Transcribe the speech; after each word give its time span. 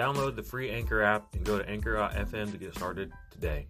Download 0.00 0.34
the 0.34 0.42
free 0.42 0.70
Anchor 0.70 1.02
app 1.02 1.34
and 1.34 1.44
go 1.44 1.58
to 1.58 1.68
anchor.fm 1.68 2.50
to 2.50 2.56
get 2.56 2.74
started 2.74 3.12
today. 3.30 3.66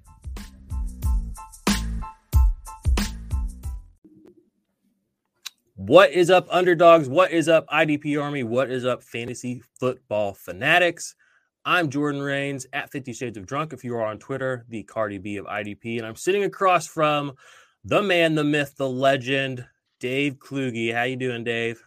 What 5.74 6.12
is 6.12 6.30
up, 6.30 6.46
underdogs? 6.48 7.08
What 7.08 7.32
is 7.32 7.48
up, 7.48 7.66
IDP 7.66 8.22
Army? 8.22 8.44
What 8.44 8.70
is 8.70 8.84
up, 8.84 9.02
fantasy 9.02 9.64
football 9.80 10.32
fanatics? 10.32 11.16
I'm 11.64 11.90
Jordan 11.90 12.22
Rains 12.22 12.64
at 12.72 12.92
50 12.92 13.12
Shades 13.12 13.36
of 13.36 13.44
Drunk. 13.44 13.72
If 13.72 13.82
you 13.82 13.96
are 13.96 14.06
on 14.06 14.20
Twitter, 14.20 14.64
the 14.68 14.84
Cardi 14.84 15.18
B 15.18 15.36
of 15.36 15.46
IDP, 15.46 15.98
and 15.98 16.06
I'm 16.06 16.14
sitting 16.14 16.44
across 16.44 16.86
from 16.86 17.32
the 17.82 18.02
man, 18.02 18.36
the 18.36 18.44
myth, 18.44 18.76
the 18.76 18.88
legend, 18.88 19.66
Dave 19.98 20.38
Kluge. 20.38 20.94
How 20.94 21.02
you 21.02 21.16
doing, 21.16 21.42
Dave? 21.42 21.82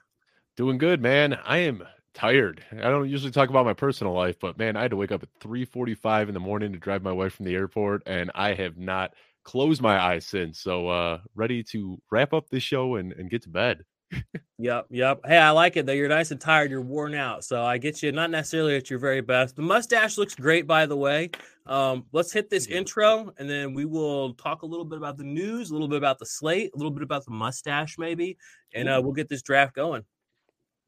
Doing 0.57 0.77
good, 0.77 1.01
man. 1.01 1.39
I 1.45 1.59
am 1.59 1.85
tired. 2.13 2.63
I 2.71 2.89
don't 2.89 3.09
usually 3.09 3.31
talk 3.31 3.49
about 3.49 3.65
my 3.65 3.73
personal 3.73 4.13
life, 4.13 4.39
but 4.39 4.57
man, 4.57 4.75
I 4.75 4.81
had 4.83 4.91
to 4.91 4.97
wake 4.97 5.11
up 5.11 5.23
at 5.23 5.29
3:45 5.39 6.27
in 6.27 6.33
the 6.33 6.39
morning 6.39 6.73
to 6.73 6.79
drive 6.79 7.03
my 7.03 7.11
wife 7.11 7.33
from 7.33 7.45
the 7.45 7.55
airport, 7.55 8.03
and 8.05 8.31
I 8.35 8.53
have 8.53 8.77
not 8.77 9.13
closed 9.43 9.81
my 9.81 9.99
eyes 9.99 10.25
since. 10.25 10.59
So 10.59 10.87
uh 10.87 11.19
ready 11.35 11.63
to 11.63 12.01
wrap 12.11 12.33
up 12.33 12.49
this 12.49 12.63
show 12.63 12.95
and, 12.95 13.13
and 13.13 13.29
get 13.29 13.43
to 13.43 13.49
bed. 13.49 13.83
Yep, 14.59 14.87
yep. 14.91 15.19
Hey, 15.25 15.39
I 15.39 15.49
like 15.49 15.75
it 15.75 15.85
though. 15.85 15.91
You're 15.93 16.07
nice 16.07 16.31
and 16.31 16.39
tired. 16.39 16.71
You're 16.71 16.79
worn 16.79 17.15
out, 17.15 17.43
so 17.43 17.65
I 17.65 17.77
get 17.77 18.01
you. 18.01 18.13
Not 18.13 18.29
necessarily 18.29 18.77
at 18.77 18.89
your 18.89 18.97
very 18.97 19.19
best. 19.19 19.57
The 19.57 19.61
mustache 19.61 20.17
looks 20.17 20.35
great, 20.35 20.65
by 20.65 20.85
the 20.85 20.95
way. 20.95 21.31
Um, 21.65 22.05
let's 22.13 22.31
hit 22.31 22.49
this 22.49 22.67
intro, 22.67 23.33
and 23.37 23.49
then 23.49 23.73
we 23.73 23.83
will 23.83 24.35
talk 24.35 24.61
a 24.61 24.65
little 24.65 24.85
bit 24.85 24.97
about 24.97 25.17
the 25.17 25.25
news, 25.25 25.69
a 25.69 25.73
little 25.73 25.89
bit 25.89 25.97
about 25.97 26.17
the 26.17 26.25
slate, 26.25 26.71
a 26.73 26.77
little 26.77 26.91
bit 26.91 27.03
about 27.03 27.25
the 27.25 27.31
mustache, 27.31 27.97
maybe, 27.97 28.37
and 28.73 28.87
uh, 28.87 29.01
we'll 29.03 29.11
get 29.11 29.27
this 29.27 29.41
draft 29.41 29.75
going. 29.75 30.05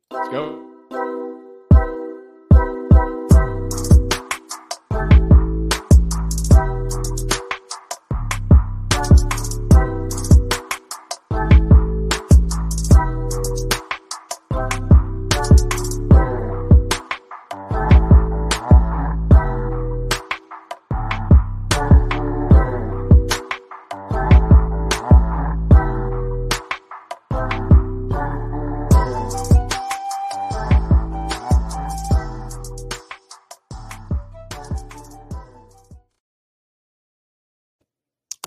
Let's 0.09 0.29
go. 0.29 0.74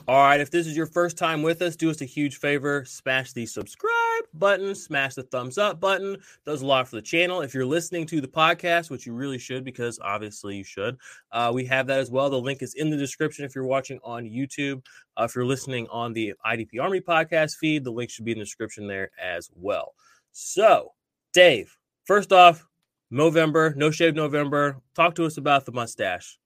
All 0.08 0.24
right, 0.24 0.40
if 0.40 0.50
this 0.50 0.66
is 0.66 0.74
your 0.74 0.86
first 0.86 1.18
time 1.18 1.42
with 1.42 1.60
us, 1.60 1.76
do 1.76 1.90
us 1.90 2.00
a 2.00 2.06
huge 2.06 2.38
favor, 2.38 2.82
smash 2.86 3.34
the 3.34 3.44
subscribe 3.44 3.92
button, 4.32 4.74
smash 4.74 5.14
the 5.14 5.24
thumbs 5.24 5.58
up 5.58 5.80
button. 5.80 6.16
Does 6.46 6.62
a 6.62 6.66
lot 6.66 6.88
for 6.88 6.96
the 6.96 7.02
channel. 7.02 7.42
If 7.42 7.52
you're 7.52 7.66
listening 7.66 8.06
to 8.06 8.22
the 8.22 8.26
podcast, 8.26 8.88
which 8.88 9.04
you 9.04 9.12
really 9.12 9.36
should, 9.36 9.64
because 9.64 9.98
obviously 10.02 10.56
you 10.56 10.64
should, 10.64 10.96
uh, 11.30 11.50
we 11.54 11.66
have 11.66 11.86
that 11.88 11.98
as 11.98 12.10
well. 12.10 12.30
The 12.30 12.40
link 12.40 12.62
is 12.62 12.72
in 12.72 12.88
the 12.88 12.96
description 12.96 13.44
if 13.44 13.54
you're 13.54 13.66
watching 13.66 13.98
on 14.02 14.24
YouTube. 14.24 14.82
Uh, 15.18 15.24
if 15.24 15.34
you're 15.34 15.44
listening 15.44 15.86
on 15.90 16.14
the 16.14 16.32
IDP 16.46 16.80
Army 16.80 17.02
podcast 17.02 17.58
feed, 17.58 17.84
the 17.84 17.92
link 17.92 18.08
should 18.08 18.24
be 18.24 18.32
in 18.32 18.38
the 18.38 18.46
description 18.46 18.86
there 18.86 19.10
as 19.22 19.50
well. 19.56 19.92
So, 20.32 20.94
Dave, 21.34 21.76
first 22.06 22.32
off, 22.32 22.66
November, 23.10 23.74
no 23.76 23.90
shave 23.90 24.14
November. 24.14 24.80
Talk 24.94 25.16
to 25.16 25.26
us 25.26 25.36
about 25.36 25.66
the 25.66 25.72
mustache. 25.72 26.38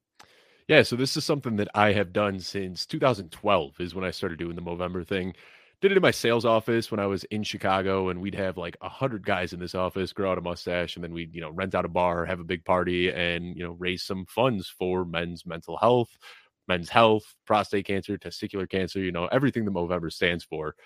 Yeah, 0.69 0.83
so 0.83 0.97
this 0.97 1.17
is 1.17 1.25
something 1.25 1.57
that 1.57 1.69
I 1.75 1.93
have 1.93 2.13
done 2.13 2.39
since 2.41 2.87
2012 2.87 3.81
is 3.81 3.95
when 3.95 4.05
I 4.05 4.11
started 4.11 4.39
doing 4.39 4.57
the 4.57 4.63
Movember 4.63 5.07
thing. 5.07 5.35
Did 5.81 5.91
it 5.91 5.97
in 5.97 6.03
my 6.03 6.13
sales 6.13 6.45
office 6.45 6.91
when 6.93 7.01
I 7.01 7.07
was 7.07 7.25
in 7.25 7.43
Chicago, 7.43 8.09
and 8.09 8.21
we'd 8.21 8.37
have 8.37 8.57
like 8.57 8.77
a 8.81 8.89
hundred 8.89 9.25
guys 9.25 9.53
in 9.53 9.59
this 9.59 9.75
office 9.75 10.13
grow 10.13 10.31
out 10.31 10.39
a 10.39 10.41
mustache, 10.41 10.95
and 10.97 11.03
then 11.03 11.13
we'd 11.13 11.35
you 11.35 11.41
know 11.41 11.51
rent 11.51 11.75
out 11.75 11.85
a 11.85 11.89
bar, 11.89 12.25
have 12.25 12.39
a 12.41 12.45
big 12.45 12.65
party, 12.65 13.11
and 13.11 13.57
you 13.57 13.65
know 13.65 13.73
raise 13.73 14.05
some 14.05 14.25
funds 14.27 14.69
for 14.69 15.05
men's 15.05 15.45
mental 15.45 15.77
health, 15.77 16.17
men's 16.69 16.89
health, 16.89 17.25
prostate 17.47 17.87
cancer, 17.87 18.17
testicular 18.17 18.69
cancer, 18.71 19.01
you 19.01 19.11
know 19.13 19.27
everything 19.33 19.65
the 19.65 19.73
Movember 19.73 20.13
stands 20.13 20.45
for. 20.45 20.77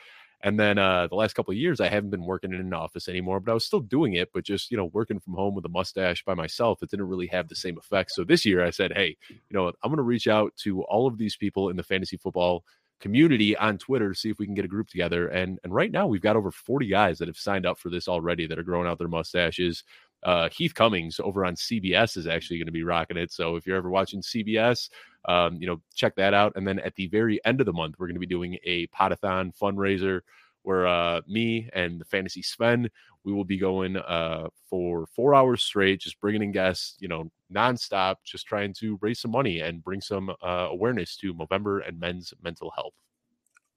And 0.43 0.61
then 0.61 0.79
uh, 0.79 1.07
the 1.09 1.15
last 1.15 1.35
couple 1.35 1.53
of 1.53 1.59
years, 1.59 1.81
I 1.81 1.89
haven't 1.89 2.11
been 2.11 2.25
working 2.25 2.53
in 2.53 2.61
an 2.61 2.75
office 2.75 3.09
anymore, 3.09 3.41
but 3.41 3.51
I 3.51 3.55
was 3.55 3.65
still 3.65 3.81
doing 3.81 4.15
it, 4.15 4.31
but 4.33 4.45
just, 4.45 4.71
you 4.71 4.77
know, 4.77 4.87
working 4.87 5.19
from 5.19 5.35
home 5.35 5.55
with 5.55 5.65
a 5.65 5.71
mustache 5.71 6.25
by 6.25 6.35
myself, 6.35 6.83
it 6.83 6.91
didn't 6.91 7.09
really 7.09 7.27
have 7.29 7.49
the 7.49 7.57
same 7.57 7.79
effect. 7.79 8.13
So 8.13 8.23
this 8.23 8.45
year 8.45 8.65
I 8.65 8.71
said, 8.71 8.93
hey, 8.93 9.17
you 9.29 9.39
know, 9.51 9.69
I'm 9.69 9.91
going 9.91 9.97
to 9.97 10.03
reach 10.03 10.29
out 10.29 10.55
to 10.59 10.83
all 10.83 11.07
of 11.07 11.19
these 11.19 11.37
people 11.37 11.71
in 11.71 11.77
the 11.77 11.83
fantasy 11.83 12.17
football 12.17 12.65
community 13.01 13.57
on 13.57 13.79
Twitter, 13.79 14.11
to 14.11 14.19
see 14.19 14.31
if 14.31 14.39
we 14.39 14.47
can 14.47 14.55
get 14.55 14.65
a 14.65 14.69
group 14.69 14.89
together. 14.89 15.29
And 15.29 15.59
and 15.65 15.75
right 15.75 15.91
now 15.91 16.07
we've 16.07 16.23
got 16.23 16.37
over 16.37 16.51
40 16.51 16.87
guys 16.87 17.19
that 17.19 17.29
have 17.29 17.37
signed 17.37 17.67
up 17.67 17.79
for 17.79 17.91
this 17.91 18.09
already 18.09 18.47
that 18.47 18.59
are 18.59 18.63
growing 18.63 18.87
out 18.87 18.99
their 18.99 19.09
mustaches. 19.09 19.85
Uh, 20.23 20.49
Heath 20.49 20.75
Cummings 20.75 21.21
over 21.21 21.45
on 21.45 21.55
CBS 21.55 22.17
is 22.17 22.27
actually 22.27 22.59
going 22.59 22.67
to 22.67 22.73
be 22.73 22.83
rocking 22.83 23.17
it. 23.17 23.31
So 23.31 23.57
if 23.57 23.67
you're 23.67 23.77
ever 23.77 23.91
watching 23.91 24.23
CBS, 24.23 24.89
um, 25.27 25.57
you 25.61 25.67
know, 25.67 25.81
check 25.95 26.15
that 26.17 26.35
out. 26.35 26.53
And 26.57 26.67
then 26.67 26.79
at 26.81 26.95
the 26.97 27.09
very 27.09 27.45
end 27.45 27.61
of 27.61 27.67
the 27.67 27.73
month, 27.73 27.97
we're 27.99 28.07
going 28.07 28.15
to 28.15 28.21
be 28.21 28.27
doing 28.27 28.59
a 28.65 28.87
potathon 28.89 29.53
fundraiser 29.57 30.21
where 30.63 30.87
uh, 30.87 31.21
me 31.29 31.71
and 31.75 32.01
the 32.01 32.05
fantasy 32.05 32.43
Sven, 32.43 32.91
we 33.25 33.33
will 33.33 33.45
be 33.45 33.57
going 33.57 33.97
uh, 33.97 34.49
for 34.69 35.07
four 35.15 35.35
hours 35.35 35.63
straight, 35.63 36.01
just 36.01 36.21
bringing 36.21 36.43
in 36.43 36.51
guests, 36.51 36.97
you 36.99 37.07
know, 37.07 37.31
nonstop, 37.55 38.17
just 38.25 38.47
trying 38.47 38.75
to 38.75 38.99
raise 39.01 39.21
some 39.21 39.31
money 39.31 39.61
and 39.61 39.85
bring 39.85 40.01
some 40.01 40.31
uh, 40.43 40.69
awareness 40.71 41.17
to 41.17 41.33
Movember 41.33 41.87
and 41.87 42.01
men's 42.01 42.35
mental 42.43 42.73
health. 42.75 42.95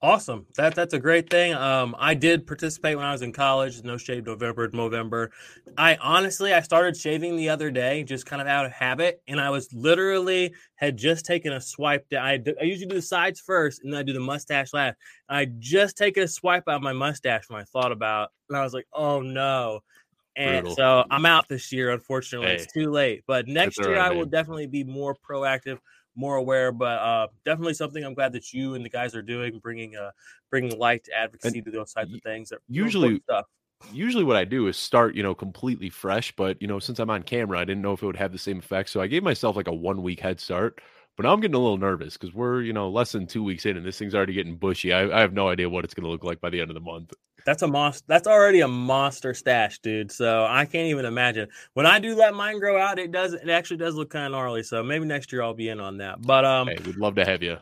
Awesome. 0.02 0.46
That 0.56 0.76
that's 0.76 0.94
a 0.94 1.00
great 1.00 1.30
thing. 1.30 1.54
Um, 1.54 1.94
I 2.00 2.14
did 2.14 2.48
participate 2.48 2.96
when 2.96 3.06
I 3.06 3.12
was 3.12 3.22
in 3.22 3.34
college. 3.34 3.84
No 3.84 3.98
shave 3.98 4.26
November, 4.26 4.70
November. 4.72 5.30
I 5.78 5.98
honestly 5.98 6.54
I 6.54 6.62
started 6.62 6.96
shaving 6.96 7.36
the 7.36 7.50
other 7.50 7.70
day, 7.70 8.06
just 8.06 8.26
kind 8.26 8.42
of 8.42 8.48
out 8.48 8.66
of 8.66 8.72
habit, 8.72 9.22
and 9.28 9.42
I 9.42 9.50
was 9.50 9.68
literally 9.74 10.54
had 10.76 10.96
just 10.96 11.26
taken 11.26 11.52
a 11.52 11.60
swipe. 11.60 12.06
I 12.14 12.42
I 12.62 12.64
usually 12.64 12.88
do 12.88 12.96
the 12.96 13.02
sides 13.02 13.42
first, 13.42 13.84
and 13.84 13.92
then 13.92 14.00
I 14.00 14.04
do 14.04 14.14
the 14.14 14.22
mustache 14.22 14.72
last. 14.74 14.96
I 15.28 15.48
just 15.60 15.98
taken 15.98 16.24
a 16.24 16.28
swipe 16.30 16.64
out 16.70 16.78
of 16.78 16.82
my 16.82 16.94
mustache 16.94 17.50
when 17.50 17.60
I 17.60 17.66
thought 17.66 17.92
about, 17.92 18.30
and 18.48 18.58
I 18.58 18.64
was 18.64 18.74
like, 18.74 18.88
oh 18.94 19.20
no. 19.20 19.82
And 20.38 20.62
Brutal. 20.64 20.76
so 20.78 21.04
I'm 21.12 21.26
out 21.26 21.50
this 21.50 21.74
year. 21.74 21.92
Unfortunately, 21.92 22.48
Hey. 22.48 22.56
it's 22.56 22.72
too 22.72 22.90
late. 22.90 23.24
But 23.28 23.48
next 23.50 23.78
year 23.80 23.98
right, 23.98 24.12
I 24.12 24.16
will 24.16 24.26
definitely 24.26 24.68
be 24.68 24.86
more 24.86 25.14
proactive 25.30 25.80
more 26.16 26.36
aware, 26.36 26.72
but 26.72 27.00
uh, 27.00 27.28
definitely 27.46 27.74
something 27.74 28.04
I'm 28.04 28.14
glad 28.14 28.34
that 28.34 28.54
you 28.54 28.76
and 28.76 28.84
the 28.84 28.90
guys 28.90 29.16
are 29.16 29.22
doing, 29.22 29.60
bringing 29.60 29.96
uh, 29.96 30.12
bringing 30.50 30.78
light 30.78 31.04
to 31.06 31.14
advocacy 31.14 31.62
to 31.62 31.72
those 31.72 31.94
types 31.94 32.14
of 32.14 32.22
things. 32.22 32.50
That 32.50 32.60
usually- 32.68 33.22
stuff. 33.22 33.46
Usually, 33.94 34.26
what 34.26 34.36
I 34.36 34.44
do 34.44 34.68
is 34.68 34.76
start, 34.76 35.16
you 35.16 35.24
know, 35.24 35.34
completely 35.34 35.90
fresh. 35.90 36.34
But 36.36 36.62
you 36.62 36.68
know, 36.68 36.80
since 36.80 37.00
I'm 37.00 37.10
on 37.10 37.24
camera, 37.24 37.60
I 37.60 37.64
didn't 37.64 37.82
know 37.82 37.94
if 37.94 38.04
it 38.04 38.06
would 38.06 38.18
have 38.18 38.34
the 38.34 38.38
same 38.38 38.60
effect, 38.60 38.90
so 38.90 39.00
I 39.00 39.08
gave 39.08 39.24
myself 39.24 39.56
like 39.56 39.70
a 39.70 39.74
one 39.74 40.04
week 40.04 40.20
head 40.20 40.42
start. 40.42 40.82
But 41.20 41.26
now 41.26 41.34
I'm 41.34 41.42
getting 41.42 41.56
a 41.56 41.60
little 41.60 41.78
nervous 41.78 42.16
because 42.16 42.34
we're, 42.34 42.62
you 42.62 42.72
know, 42.72 42.88
less 42.88 43.12
than 43.12 43.28
two 43.28 43.44
weeks 43.44 43.66
in, 43.66 43.76
and 43.76 43.86
this 43.86 44.00
thing's 44.00 44.16
already 44.16 44.32
getting 44.32 44.56
bushy. 44.56 44.94
I, 44.94 45.18
I 45.18 45.20
have 45.20 45.34
no 45.34 45.50
idea 45.50 45.70
what 45.70 45.84
it's 45.84 45.94
going 45.94 46.06
to 46.06 46.10
look 46.10 46.24
like 46.24 46.40
by 46.40 46.50
the 46.50 46.62
end 46.62 46.72
of 46.72 46.76
the 46.76 46.80
month. 46.80 47.12
That's 47.46 47.62
a 47.62 47.68
monster. 47.68 48.06
That's 48.08 48.26
already 48.26 48.62
a 48.62 48.70
monster 48.70 49.34
stash, 49.34 49.80
dude. 49.80 50.14
So 50.14 50.46
I 50.50 50.64
can't 50.64 50.88
even 50.88 51.04
imagine. 51.04 51.50
When 51.74 51.86
I 51.86 52.00
do 52.00 52.16
let 52.16 52.34
mine 52.36 52.58
grow 52.60 52.80
out, 52.80 53.00
it 53.00 53.12
does. 53.12 53.34
It 53.34 53.50
actually 53.50 53.76
does 53.76 53.96
look 53.96 54.12
kind 54.12 54.28
of 54.28 54.32
gnarly. 54.32 54.64
So 54.64 54.82
maybe 54.82 55.04
next 55.04 55.34
year 55.34 55.42
I'll 55.42 55.54
be 55.54 55.68
in 55.68 55.82
on 55.82 55.98
that. 55.98 56.22
But 56.22 56.46
um, 56.46 56.70
Hey, 56.70 56.78
we'd 56.86 56.96
love 56.96 57.16
to 57.16 57.26
have 57.26 57.44
you. 57.44 57.58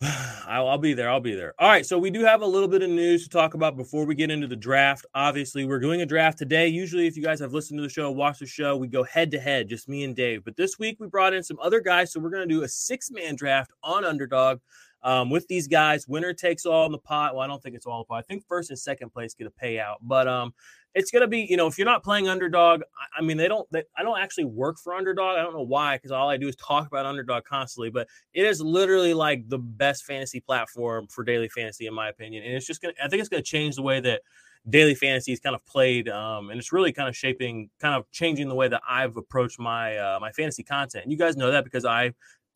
I'll, 0.46 0.68
I'll 0.68 0.78
be 0.78 0.94
there. 0.94 1.08
I'll 1.08 1.20
be 1.20 1.34
there. 1.34 1.54
All 1.58 1.68
right. 1.68 1.86
So 1.86 1.98
we 1.98 2.10
do 2.10 2.24
have 2.24 2.42
a 2.42 2.46
little 2.46 2.68
bit 2.68 2.82
of 2.82 2.90
news 2.90 3.24
to 3.24 3.30
talk 3.30 3.54
about 3.54 3.76
before 3.76 4.04
we 4.04 4.14
get 4.14 4.30
into 4.30 4.46
the 4.46 4.56
draft. 4.56 5.06
Obviously, 5.14 5.64
we're 5.64 5.80
doing 5.80 6.02
a 6.02 6.06
draft 6.06 6.38
today. 6.38 6.68
Usually, 6.68 7.06
if 7.06 7.16
you 7.16 7.22
guys 7.22 7.40
have 7.40 7.52
listened 7.52 7.78
to 7.78 7.82
the 7.82 7.88
show, 7.88 8.10
watched 8.10 8.40
the 8.40 8.46
show, 8.46 8.76
we 8.76 8.88
go 8.88 9.02
head 9.04 9.30
to 9.30 9.40
head, 9.40 9.68
just 9.68 9.88
me 9.88 10.04
and 10.04 10.14
Dave. 10.14 10.44
But 10.44 10.56
this 10.56 10.78
week 10.78 10.98
we 11.00 11.06
brought 11.06 11.32
in 11.32 11.42
some 11.42 11.58
other 11.60 11.80
guys, 11.80 12.12
so 12.12 12.20
we're 12.20 12.30
going 12.30 12.48
to 12.48 12.54
do 12.54 12.62
a 12.62 12.68
six 12.68 13.10
man 13.10 13.36
draft 13.36 13.72
on 13.82 14.04
Underdog. 14.04 14.60
Um, 15.04 15.28
with 15.28 15.46
these 15.48 15.68
guys, 15.68 16.08
winner 16.08 16.32
takes 16.32 16.64
all 16.64 16.86
in 16.86 16.92
the 16.92 16.98
pot. 16.98 17.34
Well, 17.34 17.44
I 17.44 17.46
don't 17.46 17.62
think 17.62 17.76
it's 17.76 17.84
all 17.84 17.98
the 17.98 18.04
pot. 18.06 18.18
I 18.18 18.22
think 18.22 18.42
first 18.48 18.70
and 18.70 18.78
second 18.78 19.10
place 19.10 19.34
get 19.34 19.46
a 19.46 19.50
payout, 19.50 19.96
but 20.00 20.26
um, 20.26 20.54
it's 20.94 21.10
gonna 21.10 21.28
be 21.28 21.46
you 21.48 21.58
know 21.58 21.66
if 21.66 21.76
you're 21.76 21.84
not 21.84 22.02
playing 22.02 22.26
underdog, 22.26 22.80
I, 22.80 23.20
I 23.20 23.22
mean 23.22 23.36
they 23.36 23.46
don't. 23.46 23.70
They, 23.70 23.82
I 23.96 24.02
don't 24.02 24.18
actually 24.18 24.46
work 24.46 24.78
for 24.78 24.94
underdog. 24.94 25.38
I 25.38 25.42
don't 25.42 25.52
know 25.52 25.62
why 25.62 25.96
because 25.96 26.10
all 26.10 26.30
I 26.30 26.38
do 26.38 26.48
is 26.48 26.56
talk 26.56 26.86
about 26.86 27.04
underdog 27.04 27.44
constantly. 27.44 27.90
But 27.90 28.08
it 28.32 28.46
is 28.46 28.62
literally 28.62 29.12
like 29.12 29.46
the 29.48 29.58
best 29.58 30.04
fantasy 30.04 30.40
platform 30.40 31.06
for 31.08 31.22
daily 31.22 31.48
fantasy 31.48 31.86
in 31.86 31.92
my 31.92 32.08
opinion, 32.08 32.42
and 32.42 32.54
it's 32.54 32.66
just 32.66 32.80
gonna. 32.80 32.94
I 33.02 33.08
think 33.08 33.20
it's 33.20 33.28
gonna 33.28 33.42
change 33.42 33.76
the 33.76 33.82
way 33.82 34.00
that 34.00 34.22
daily 34.70 34.94
fantasy 34.94 35.32
is 35.32 35.40
kind 35.40 35.54
of 35.54 35.64
played 35.66 36.08
um, 36.08 36.48
and 36.48 36.58
it's 36.58 36.72
really 36.72 36.90
kind 36.90 37.06
of 37.06 37.14
shaping 37.14 37.68
kind 37.80 37.94
of 37.94 38.10
changing 38.12 38.48
the 38.48 38.54
way 38.54 38.66
that 38.66 38.80
i've 38.88 39.16
approached 39.18 39.58
my 39.58 39.96
uh, 39.98 40.18
my 40.18 40.32
fantasy 40.32 40.62
content 40.62 41.04
and 41.04 41.12
you 41.12 41.18
guys 41.18 41.36
know 41.36 41.50
that 41.50 41.64
because 41.64 41.84
i 41.84 42.10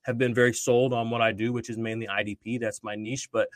have 0.08 0.18
been 0.18 0.34
very 0.34 0.52
sold 0.52 0.92
on 0.92 1.10
what 1.10 1.20
i 1.20 1.30
do 1.30 1.52
which 1.52 1.70
is 1.70 1.78
mainly 1.78 2.06
idp 2.06 2.58
that's 2.58 2.82
my 2.82 2.96
niche 2.96 3.28
but 3.30 3.48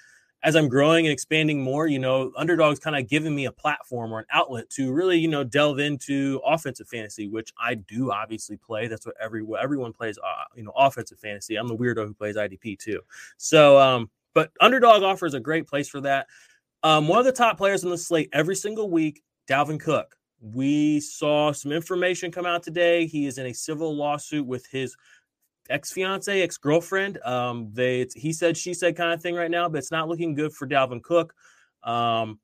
as 0.45 0.55
i'm 0.55 0.69
growing 0.69 1.07
and 1.07 1.13
expanding 1.13 1.63
more 1.63 1.87
you 1.87 1.99
know 1.99 2.31
underdogs 2.37 2.79
kind 2.79 2.95
of 2.95 3.09
giving 3.09 3.35
me 3.35 3.47
a 3.47 3.53
platform 3.53 4.13
or 4.13 4.21
an 4.21 4.27
outlet 4.31 4.69
to 4.71 4.93
really 4.93 5.19
you 5.19 5.29
know 5.29 5.43
delve 5.43 5.81
into 5.81 6.41
offensive 6.47 6.87
fantasy 6.89 7.27
which 7.27 7.53
i 7.59 7.75
do 7.75 8.13
obviously 8.13 8.57
play 8.57 8.87
that's 8.87 9.07
what 9.07 9.17
every 9.21 9.45
everyone 9.61 9.93
plays 9.93 10.19
uh, 10.19 10.45
you 10.55 10.63
know 10.63 10.73
offensive 10.77 11.19
fantasy 11.19 11.57
i'm 11.57 11.67
the 11.67 11.77
weirdo 11.77 12.07
who 12.07 12.15
plays 12.15 12.37
idp 12.37 12.79
too 12.79 13.01
so 13.39 13.79
um 13.79 14.09
but 14.35 14.51
underdog 14.61 15.03
offers 15.03 15.35
a 15.35 15.41
great 15.41 15.67
place 15.67 15.89
for 15.89 16.01
that 16.01 16.27
um, 16.83 17.07
one 17.07 17.19
of 17.19 17.25
the 17.25 17.33
top 17.33 17.57
players 17.57 17.85
on 17.85 17.91
the 17.91 17.99
slate 17.99 18.29
every 18.33 18.57
single 18.57 18.91
week, 18.91 19.23
Dalvin 19.49 19.79
Cook. 19.79 20.17
We 20.41 20.99
saw 20.99 21.53
some 21.53 21.71
information 21.71 22.33
come 22.33 22.47
out 22.47 22.65
today. 22.65 23.07
He 23.07 23.27
is 23.27 23.39
in 23.39 23.47
a 23.47 23.53
civil 23.53 23.95
lawsuit 23.95 24.45
with 24.45 24.67
his 24.67 24.97
ex 25.71 25.93
fiance, 25.93 26.43
ex 26.43 26.57
girlfriend. 26.57 27.19
Um, 27.23 27.71
they 27.73 28.07
he 28.15 28.33
said 28.33 28.57
she 28.57 28.75
said 28.75 28.97
kind 28.97 29.13
of 29.13 29.23
thing 29.23 29.35
right 29.35 29.51
now, 29.51 29.69
but 29.69 29.79
it's 29.79 29.91
not 29.91 30.09
looking 30.09 30.35
good 30.35 30.53
for 30.53 30.67
Dalvin 30.67 31.03
Cook. 31.03 31.35
Um, 31.83 32.39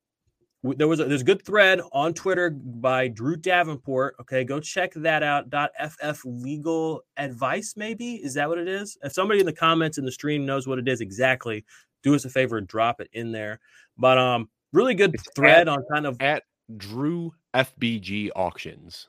there 0.65 0.89
was 0.89 0.99
a, 0.99 1.05
there's 1.05 1.21
a 1.21 1.25
good 1.25 1.45
thread 1.45 1.81
on 1.93 2.15
Twitter 2.15 2.51
by 2.51 3.09
Drew 3.09 3.37
Davenport. 3.37 4.17
Okay, 4.21 4.43
go 4.43 4.59
check 4.59 4.93
that 4.95 5.23
out. 5.23 5.47
.ff 5.53 6.23
legal 6.25 7.03
advice 7.17 7.75
maybe 7.77 8.15
is 8.17 8.35
that 8.35 8.49
what 8.49 8.59
it 8.59 8.69
is? 8.69 8.97
If 9.03 9.13
somebody 9.13 9.41
in 9.41 9.47
the 9.47 9.53
comments 9.53 9.99
in 9.99 10.05
the 10.05 10.13
stream 10.13 10.45
knows 10.45 10.67
what 10.67 10.79
it 10.79 10.89
is 10.89 11.01
exactly, 11.01 11.65
do 12.03 12.15
us 12.15 12.25
a 12.25 12.31
favor 12.31 12.59
and 12.59 12.67
drop 12.67 13.01
it 13.01 13.09
in 13.13 13.31
there. 13.31 13.61
But 13.97 14.19
um, 14.19 14.49
really 14.73 14.95
good 14.95 15.15
it's 15.15 15.29
thread 15.35 15.63
at, 15.63 15.69
on 15.69 15.85
kind 15.93 16.07
of 16.07 16.17
at 16.21 16.43
Drew 16.77 17.33
FBG 17.55 18.31
auctions. 18.35 19.09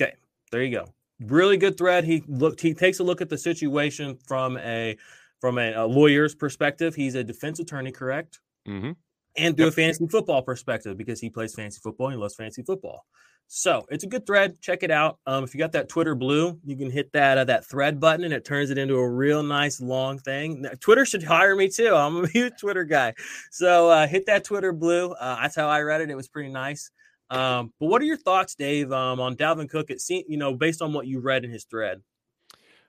Okay, 0.00 0.14
there 0.50 0.62
you 0.62 0.72
go. 0.72 0.88
Really 1.20 1.56
good 1.56 1.76
thread. 1.76 2.04
He 2.04 2.22
looked. 2.28 2.60
He 2.60 2.74
takes 2.74 3.00
a 3.00 3.04
look 3.04 3.20
at 3.20 3.28
the 3.28 3.38
situation 3.38 4.18
from 4.26 4.56
a 4.58 4.96
from 5.40 5.58
a, 5.58 5.72
a 5.74 5.86
lawyer's 5.86 6.34
perspective. 6.34 6.94
He's 6.94 7.14
a 7.14 7.24
defense 7.24 7.58
attorney, 7.58 7.92
correct? 7.92 8.40
Mm-hmm. 8.68 8.92
And 9.36 9.56
through 9.56 9.66
yep. 9.66 9.72
a 9.72 9.76
fantasy 9.76 10.06
football 10.08 10.42
perspective 10.42 10.96
because 10.96 11.20
he 11.20 11.30
plays 11.30 11.54
fantasy 11.54 11.80
football. 11.82 12.08
And 12.08 12.16
he 12.16 12.20
loves 12.20 12.34
fantasy 12.34 12.62
football. 12.62 13.04
So 13.50 13.86
it's 13.88 14.04
a 14.04 14.06
good 14.06 14.26
thread. 14.26 14.60
Check 14.60 14.82
it 14.82 14.90
out. 14.90 15.18
Um, 15.26 15.42
if 15.42 15.54
you 15.54 15.58
got 15.58 15.72
that 15.72 15.88
Twitter 15.88 16.14
blue, 16.14 16.58
you 16.64 16.76
can 16.76 16.90
hit 16.90 17.10
that 17.12 17.38
uh, 17.38 17.44
that 17.44 17.64
thread 17.64 17.98
button, 17.98 18.24
and 18.24 18.34
it 18.34 18.44
turns 18.44 18.68
it 18.68 18.76
into 18.76 18.96
a 18.96 19.08
real 19.08 19.42
nice 19.42 19.80
long 19.80 20.18
thing. 20.18 20.66
Twitter 20.80 21.06
should 21.06 21.22
hire 21.22 21.56
me 21.56 21.68
too. 21.68 21.94
I'm 21.94 22.24
a 22.24 22.28
huge 22.32 22.52
Twitter 22.60 22.84
guy. 22.84 23.14
So 23.50 23.88
uh, 23.88 24.06
hit 24.06 24.26
that 24.26 24.44
Twitter 24.44 24.72
blue. 24.72 25.12
Uh, 25.12 25.40
that's 25.40 25.56
how 25.56 25.66
I 25.66 25.80
read 25.80 26.02
it. 26.02 26.10
It 26.10 26.14
was 26.14 26.28
pretty 26.28 26.50
nice. 26.50 26.90
Um, 27.30 27.72
but 27.78 27.86
what 27.86 28.00
are 28.02 28.06
your 28.06 28.16
thoughts, 28.16 28.54
Dave, 28.54 28.90
um, 28.92 29.20
on 29.20 29.36
Dalvin 29.36 29.68
Cook? 29.68 29.90
It 29.90 30.00
seemed, 30.00 30.24
you 30.28 30.38
know, 30.38 30.54
based 30.54 30.80
on 30.82 30.92
what 30.92 31.06
you 31.06 31.20
read 31.20 31.44
in 31.44 31.50
his 31.50 31.64
thread. 31.64 32.02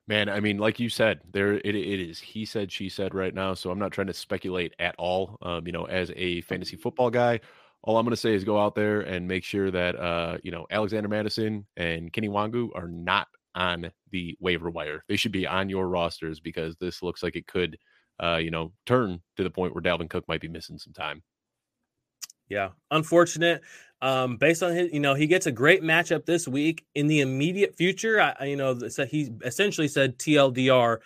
Man, 0.08 0.28
I 0.28 0.40
mean, 0.40 0.58
like 0.58 0.80
you 0.80 0.90
said, 0.90 1.20
there 1.32 1.54
it, 1.54 1.66
it 1.66 2.10
is. 2.10 2.20
He 2.20 2.44
said, 2.46 2.72
she 2.72 2.90
said, 2.90 3.14
right 3.14 3.34
now. 3.34 3.54
So 3.54 3.70
I'm 3.70 3.78
not 3.78 3.92
trying 3.92 4.08
to 4.08 4.14
speculate 4.14 4.74
at 4.80 4.96
all. 4.98 5.38
Um, 5.42 5.68
you 5.68 5.72
know, 5.72 5.86
as 5.86 6.12
a 6.16 6.42
fantasy 6.42 6.78
football 6.78 7.12
guy, 7.12 7.42
all 7.84 7.98
I'm 7.98 8.06
going 8.06 8.12
to 8.12 8.18
say 8.18 8.34
is 8.34 8.44
go 8.44 8.60
out 8.60 8.76
there 8.76 9.02
and 9.02 9.28
make 9.28 9.44
sure 9.44 9.70
that 9.72 9.96
uh, 9.96 10.38
you 10.44 10.52
know 10.52 10.66
Alexander 10.72 11.08
Mattison 11.10 11.66
and 11.78 12.12
Kene 12.12 12.30
Nwangwu 12.30 12.70
are 12.76 12.88
not 12.88 13.28
on 13.56 13.92
the 14.12 14.36
waiver 14.40 14.70
wire. 14.70 15.04
They 15.08 15.16
should 15.16 15.32
be 15.32 15.46
on 15.46 15.70
your 15.70 15.88
rosters 15.88 16.40
because 16.40 16.76
this 16.78 17.04
looks 17.04 17.22
like 17.22 17.36
it 17.36 17.48
could, 17.48 17.78
uh, 18.22 18.38
you 18.38 18.52
know, 18.52 18.72
turn 18.86 19.22
to 19.38 19.44
the 19.44 19.50
point 19.50 19.76
where 19.76 19.84
Dalvin 19.84 20.10
Cook 20.10 20.28
might 20.28 20.42
be 20.42 20.48
missing 20.48 20.80
some 20.80 20.94
time. 20.94 21.22
Yeah, 22.48 22.70
unfortunate. 22.90 23.62
Um, 24.02 24.38
based 24.38 24.64
on 24.64 24.74
his, 24.74 24.94
you 24.94 25.00
know, 25.00 25.14
he 25.14 25.28
gets 25.28 25.46
a 25.46 25.52
great 25.52 25.84
matchup 25.84 26.26
this 26.26 26.48
week. 26.48 26.86
In 26.96 27.08
the 27.08 27.20
immediate 27.20 27.76
future, 27.76 28.22
I, 28.22 28.46
you 28.46 28.56
know, 28.56 28.88
so 28.88 29.06
he 29.06 29.30
essentially 29.44 29.90
said 29.90 30.18
TLDR 30.18 31.00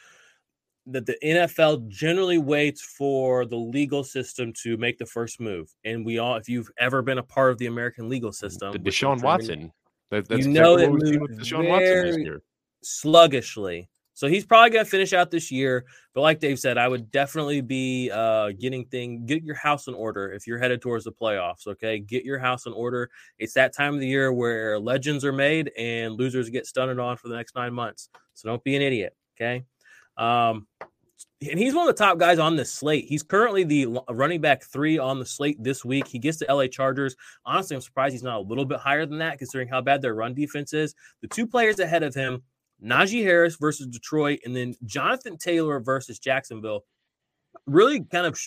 that 0.88 1.06
the 1.06 1.18
NFL 1.24 1.88
generally 1.88 2.38
waits 2.38 2.82
for 2.82 3.46
the 3.46 3.56
legal 3.56 4.04
system 4.04 4.52
to 4.62 4.78
make 4.78 4.98
the 4.98 5.06
first 5.06 5.40
move. 5.40 5.74
And 5.86 6.06
we 6.06 6.20
all, 6.20 6.36
if 6.36 6.50
you've 6.50 6.70
ever 6.78 7.02
been 7.02 7.18
a 7.18 7.24
part 7.24 7.52
of 7.52 7.58
the 7.58 7.68
American 7.68 8.10
legal 8.10 8.32
system, 8.32 8.74
the 8.74 8.80
Deshaun 8.80 9.22
Watson, 9.22 9.72
that, 10.12 10.28
that's 10.28 10.46
you 10.46 10.52
know 10.52 10.76
exactly 10.76 11.18
that 11.18 11.40
Deshaun 11.40 11.70
Watson 11.70 12.06
this 12.06 12.18
year. 12.18 12.42
sluggishly. 12.82 13.90
So 14.14 14.28
he's 14.28 14.46
probably 14.46 14.70
going 14.70 14.86
to 14.86 14.90
finish 14.90 15.14
out 15.14 15.32
this 15.32 15.52
year. 15.52 15.86
But 16.14 16.22
like 16.22 16.40
Dave 16.40 16.60
said, 16.60 16.78
I 16.78 16.88
would 16.88 17.12
definitely 17.12 17.62
be 17.62 18.12
uh, 18.12 18.52
getting 18.60 18.86
thing, 18.86 19.26
get 19.26 19.44
your 19.44 19.56
house 19.56 19.88
in 19.88 19.94
order 19.94 20.32
if 20.32 20.46
you're 20.46 20.60
headed 20.60 20.82
towards 20.82 21.04
the 21.04 21.12
playoffs. 21.12 21.68
Okay, 21.68 22.00
get 22.00 22.24
your 22.24 22.40
house 22.40 22.66
in 22.66 22.74
order. 22.74 23.10
It's 23.40 23.54
that 23.54 23.74
time 23.74 23.96
of 23.96 24.00
the 24.00 24.08
year 24.08 24.32
where 24.32 24.80
legends 24.80 25.26
are 25.26 25.34
made 25.34 25.72
and 25.78 26.14
losers 26.14 26.50
get 26.50 26.68
stunned 26.68 27.00
on 27.00 27.18
for 27.18 27.28
the 27.28 27.36
next 27.36 27.56
nine 27.56 27.74
months. 27.74 28.10
So 28.36 28.50
don't 28.50 28.64
be 28.64 28.76
an 28.76 28.82
idiot. 28.82 29.16
Okay. 29.36 29.66
Um, 30.18 30.68
and 31.50 31.60
he's 31.60 31.74
one 31.74 31.88
of 31.88 31.96
the 31.96 32.04
top 32.04 32.18
guys 32.18 32.40
on 32.40 32.56
this 32.56 32.72
slate. 32.72 33.06
He's 33.08 33.24
currently 33.24 33.64
the 33.64 33.88
running 34.10 34.42
back 34.42 34.64
three 34.64 34.98
on 34.98 35.20
the 35.20 35.26
slate 35.26 35.62
this 35.62 35.84
week. 35.84 36.08
He 36.08 36.20
gets 36.20 36.38
the 36.38 36.46
LA 36.50 36.68
Chargers. 36.68 37.16
Honestly, 37.46 37.76
I'm 37.76 37.82
surprised 37.82 38.14
he's 38.14 38.24
not 38.24 38.38
a 38.38 38.44
little 38.44 38.66
bit 38.66 38.80
higher 38.80 39.06
than 39.06 39.18
that, 39.20 39.40
considering 39.40 39.68
how 39.68 39.82
bad 39.82 40.02
their 40.02 40.16
run 40.16 40.34
defense 40.34 40.74
is. 40.74 40.96
The 41.22 41.28
two 41.28 41.48
players 41.48 41.80
ahead 41.80 42.04
of 42.04 42.16
him, 42.16 42.44
Najee 42.84 43.24
Harris 43.24 43.56
versus 43.56 43.88
Detroit, 43.88 44.40
and 44.46 44.56
then 44.56 44.76
Jonathan 44.86 45.38
Taylor 45.38 45.80
versus 45.80 46.20
Jacksonville. 46.20 46.84
Really 47.68 48.02
kind 48.02 48.26
of, 48.26 48.38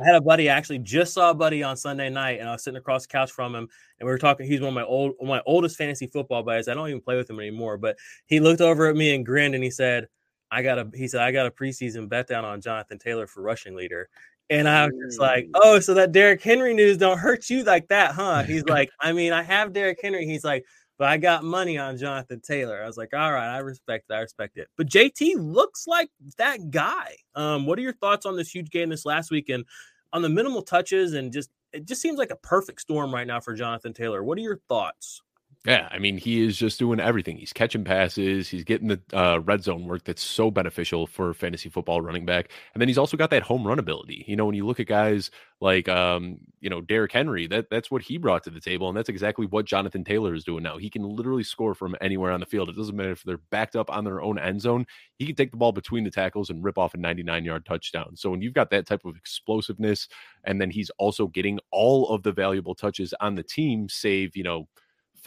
I 0.00 0.06
had 0.06 0.16
a 0.16 0.20
buddy 0.20 0.48
actually 0.48 0.78
just 0.78 1.12
saw 1.12 1.30
a 1.30 1.34
buddy 1.34 1.62
on 1.62 1.76
Sunday 1.76 2.08
night, 2.08 2.40
and 2.40 2.48
I 2.48 2.52
was 2.52 2.64
sitting 2.64 2.78
across 2.78 3.02
the 3.02 3.12
couch 3.12 3.30
from 3.30 3.54
him, 3.54 3.68
and 4.00 4.06
we 4.06 4.10
were 4.10 4.18
talking. 4.18 4.46
He's 4.46 4.60
one 4.60 4.68
of 4.68 4.74
my 4.74 4.84
old, 4.84 5.12
my 5.22 5.42
oldest 5.46 5.76
fantasy 5.76 6.06
football 6.06 6.42
buddies. 6.42 6.66
I 6.66 6.74
don't 6.74 6.88
even 6.88 7.02
play 7.02 7.16
with 7.16 7.28
him 7.30 7.38
anymore, 7.38 7.76
but 7.76 7.96
he 8.26 8.40
looked 8.40 8.60
over 8.60 8.88
at 8.88 8.96
me 8.96 9.14
and 9.14 9.24
grinned, 9.24 9.54
and 9.54 9.62
he 9.62 9.70
said, 9.70 10.08
I 10.50 10.62
got 10.62 10.78
a 10.78 10.90
he 10.94 11.08
said 11.08 11.20
I 11.20 11.32
got 11.32 11.46
a 11.46 11.50
preseason 11.50 12.08
bet 12.08 12.28
down 12.28 12.44
on 12.44 12.60
Jonathan 12.60 12.98
Taylor 12.98 13.26
for 13.26 13.42
rushing 13.42 13.74
leader. 13.74 14.08
And 14.48 14.68
I 14.68 14.86
was 14.86 14.94
just 15.08 15.20
like, 15.20 15.48
oh, 15.54 15.80
so 15.80 15.94
that 15.94 16.12
Derrick 16.12 16.40
Henry 16.40 16.72
news 16.72 16.96
don't 16.98 17.18
hurt 17.18 17.50
you 17.50 17.64
like 17.64 17.88
that, 17.88 18.12
huh? 18.12 18.44
He's 18.44 18.64
like, 18.68 18.90
I 19.00 19.12
mean, 19.12 19.32
I 19.32 19.42
have 19.42 19.72
Derrick 19.72 19.98
Henry. 20.00 20.24
He's 20.24 20.44
like, 20.44 20.64
but 20.98 21.08
I 21.08 21.16
got 21.18 21.44
money 21.44 21.78
on 21.78 21.96
Jonathan 21.96 22.40
Taylor. 22.40 22.82
I 22.82 22.86
was 22.86 22.96
like, 22.96 23.14
all 23.14 23.32
right, 23.32 23.54
I 23.54 23.58
respect 23.58 24.06
it. 24.10 24.14
I 24.14 24.20
respect 24.20 24.56
it. 24.56 24.68
But 24.76 24.88
JT 24.88 25.34
looks 25.38 25.86
like 25.86 26.10
that 26.38 26.70
guy. 26.70 27.16
Um, 27.34 27.66
what 27.66 27.78
are 27.78 27.82
your 27.82 27.92
thoughts 27.94 28.26
on 28.26 28.36
this 28.36 28.54
huge 28.54 28.70
game 28.70 28.88
this 28.88 29.04
last 29.04 29.30
week 29.30 29.48
and 29.48 29.64
on 30.12 30.22
the 30.22 30.28
minimal 30.28 30.62
touches 30.62 31.12
and 31.12 31.32
just 31.32 31.50
it 31.72 31.86
just 31.86 32.00
seems 32.00 32.16
like 32.16 32.30
a 32.30 32.36
perfect 32.36 32.80
storm 32.80 33.12
right 33.12 33.26
now 33.26 33.40
for 33.40 33.52
Jonathan 33.52 33.92
Taylor. 33.92 34.22
What 34.22 34.38
are 34.38 34.42
your 34.42 34.60
thoughts? 34.68 35.20
Yeah, 35.66 35.88
I 35.90 35.98
mean, 35.98 36.16
he 36.16 36.42
is 36.44 36.56
just 36.56 36.78
doing 36.78 37.00
everything. 37.00 37.38
He's 37.38 37.52
catching 37.52 37.82
passes. 37.82 38.48
He's 38.48 38.62
getting 38.62 38.86
the 38.86 39.00
uh, 39.12 39.40
red 39.40 39.64
zone 39.64 39.84
work 39.88 40.04
that's 40.04 40.22
so 40.22 40.48
beneficial 40.48 41.08
for 41.08 41.34
fantasy 41.34 41.68
football 41.68 42.00
running 42.00 42.24
back. 42.24 42.50
And 42.72 42.80
then 42.80 42.86
he's 42.88 42.98
also 42.98 43.16
got 43.16 43.30
that 43.30 43.42
home 43.42 43.66
run 43.66 43.80
ability. 43.80 44.24
You 44.28 44.36
know, 44.36 44.46
when 44.46 44.54
you 44.54 44.64
look 44.64 44.78
at 44.78 44.86
guys 44.86 45.28
like, 45.60 45.88
um, 45.88 46.38
you 46.60 46.70
know, 46.70 46.80
Derrick 46.82 47.10
Henry, 47.10 47.48
that 47.48 47.68
that's 47.68 47.90
what 47.90 48.02
he 48.02 48.16
brought 48.16 48.44
to 48.44 48.50
the 48.50 48.60
table, 48.60 48.88
and 48.88 48.96
that's 48.96 49.08
exactly 49.08 49.44
what 49.46 49.64
Jonathan 49.64 50.04
Taylor 50.04 50.34
is 50.34 50.44
doing 50.44 50.62
now. 50.62 50.76
He 50.78 50.88
can 50.88 51.02
literally 51.02 51.42
score 51.42 51.74
from 51.74 51.96
anywhere 52.00 52.30
on 52.30 52.38
the 52.38 52.46
field. 52.46 52.68
It 52.68 52.76
doesn't 52.76 52.94
matter 52.94 53.10
if 53.10 53.24
they're 53.24 53.40
backed 53.50 53.74
up 53.74 53.90
on 53.90 54.04
their 54.04 54.22
own 54.22 54.38
end 54.38 54.60
zone. 54.60 54.86
He 55.18 55.26
can 55.26 55.34
take 55.34 55.50
the 55.50 55.56
ball 55.56 55.72
between 55.72 56.04
the 56.04 56.10
tackles 56.12 56.48
and 56.48 56.62
rip 56.62 56.78
off 56.78 56.94
a 56.94 56.96
99 56.96 57.44
yard 57.44 57.66
touchdown. 57.66 58.14
So 58.14 58.30
when 58.30 58.40
you've 58.40 58.54
got 58.54 58.70
that 58.70 58.86
type 58.86 59.04
of 59.04 59.16
explosiveness, 59.16 60.06
and 60.44 60.60
then 60.60 60.70
he's 60.70 60.90
also 60.98 61.26
getting 61.26 61.58
all 61.72 62.08
of 62.10 62.22
the 62.22 62.30
valuable 62.32 62.76
touches 62.76 63.12
on 63.20 63.34
the 63.34 63.42
team, 63.42 63.88
save 63.88 64.36
you 64.36 64.44
know 64.44 64.68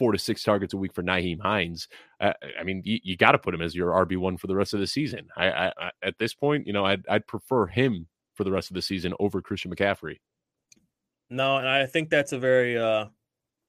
four 0.00 0.12
to 0.12 0.18
six 0.18 0.42
targets 0.42 0.72
a 0.72 0.78
week 0.78 0.94
for 0.94 1.02
Nyheim 1.02 1.38
Hines. 1.42 1.86
Uh, 2.20 2.32
I 2.58 2.64
mean, 2.64 2.80
you, 2.86 2.98
you 3.02 3.18
got 3.18 3.32
to 3.32 3.38
put 3.38 3.52
him 3.52 3.60
as 3.60 3.74
your 3.74 3.90
RB 3.90 4.16
one 4.16 4.38
for 4.38 4.46
the 4.46 4.56
rest 4.56 4.72
of 4.72 4.80
the 4.80 4.86
season. 4.86 5.28
I, 5.36 5.50
I, 5.50 5.66
I, 5.78 5.90
at 6.02 6.18
this 6.18 6.32
point, 6.32 6.66
you 6.66 6.72
know, 6.72 6.86
I'd, 6.86 7.06
I'd 7.06 7.26
prefer 7.26 7.66
him 7.66 8.06
for 8.32 8.44
the 8.44 8.50
rest 8.50 8.70
of 8.70 8.74
the 8.76 8.80
season 8.80 9.12
over 9.20 9.42
Christian 9.42 9.70
McCaffrey. 9.70 10.16
No, 11.28 11.58
and 11.58 11.68
I 11.68 11.84
think 11.84 12.08
that's 12.08 12.32
a 12.32 12.38
very, 12.38 12.78
uh, 12.78 13.08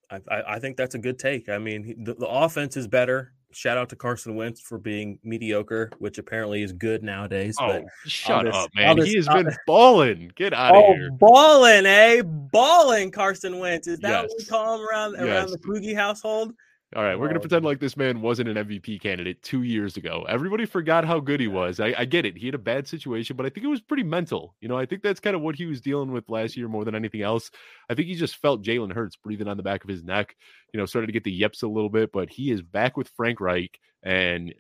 I, 0.10 0.22
I 0.48 0.60
think 0.60 0.78
that's 0.78 0.96
a 0.96 1.00
good 1.00 1.20
take. 1.20 1.50
I 1.50 1.58
mean, 1.58 2.06
the, 2.06 2.14
the 2.14 2.28
offense 2.28 2.78
is 2.78 2.88
better 2.88 3.34
shout 3.52 3.78
out 3.78 3.90
to 3.90 3.96
Carson 3.96 4.36
Wentz 4.36 4.62
for 4.62 4.78
being 4.78 5.20
mediocre, 5.24 5.92
which 6.00 6.18
apparently 6.18 6.64
is 6.64 6.74
good 6.74 7.04
nowadays. 7.04 7.56
Oh, 7.60 7.68
but 7.68 7.84
shut 8.06 8.46
this, 8.46 8.56
up, 8.56 8.70
man! 8.76 8.98
This, 8.98 9.10
he 9.10 9.16
has 9.18 9.28
been 9.28 9.50
balling. 9.68 10.32
Get 10.36 10.54
out 10.54 10.76
oh, 10.76 10.92
of 10.92 10.98
here. 10.98 11.12
Balling, 11.12 11.86
eh? 11.86 12.22
Balling, 12.24 13.12
Carson 13.12 13.60
Wentz. 13.60 13.88
Is 13.88 14.00
that 14.00 14.10
yes. 14.10 14.30
what 14.30 14.38
we 14.38 14.46
call 14.46 14.76
him 14.76 14.88
around 14.88 15.14
yes. 15.14 15.22
around 15.24 15.52
the 15.52 15.60
Poogie 15.60 15.96
household? 15.96 16.54
All 16.94 17.04
right, 17.04 17.18
we're 17.18 17.30
gonna 17.30 17.40
Oh, 17.40 17.42
pretend 17.42 17.64
like 17.64 17.80
this 17.80 17.96
man 17.96 18.20
wasn't 18.20 18.50
an 18.50 18.58
MVP 18.58 19.00
candidate 19.02 19.42
two 19.42 19.64
years 19.64 19.96
ago. 19.96 20.26
Everybody 20.28 20.66
forgot 20.66 21.06
how 21.06 21.22
good 21.22 21.40
he 21.40 21.48
was. 21.48 21.80
I, 21.80 21.94
I 21.98 22.04
get 22.04 22.26
it; 22.26 22.36
he 22.36 22.48
had 22.48 22.56
a 22.56 22.58
bad 22.58 22.86
situation, 22.86 23.38
but 23.38 23.46
I 23.46 23.50
think 23.50 23.64
it 23.64 23.70
was 23.70 23.80
pretty 23.80 24.04
mental. 24.04 24.56
You 24.60 24.68
know, 24.68 24.78
I 24.78 24.86
think 24.86 25.02
that's 25.02 25.22
kind 25.22 25.34
of 25.34 25.42
what 25.42 25.56
he 25.56 25.66
was 25.68 25.80
dealing 25.80 26.12
with 26.12 26.28
last 26.30 26.58
year 26.58 26.68
more 26.68 26.84
than 26.84 26.94
anything 26.94 27.22
else. 27.22 27.50
I 27.90 27.96
think 27.96 28.10
he 28.10 28.16
just 28.16 28.36
felt 28.36 28.64
Jalen 28.66 28.92
Hurts 28.92 29.16
breathing 29.16 29.48
on 29.48 29.56
the 29.56 29.64
back 29.64 29.86
of 29.86 29.90
his 29.90 30.04
neck. 30.04 30.36
You 30.74 30.80
know, 30.80 30.86
started 30.86 31.08
to 31.08 31.14
get 31.14 31.24
the 31.24 31.32
yips 31.32 31.62
a 31.62 31.68
little 31.70 31.90
bit, 31.90 32.12
but 32.12 32.30
he 32.30 32.52
is 32.52 32.62
back 32.62 32.98
with 32.98 33.08
Frank 33.16 33.40
Reich, 33.40 33.80
and 34.04 34.54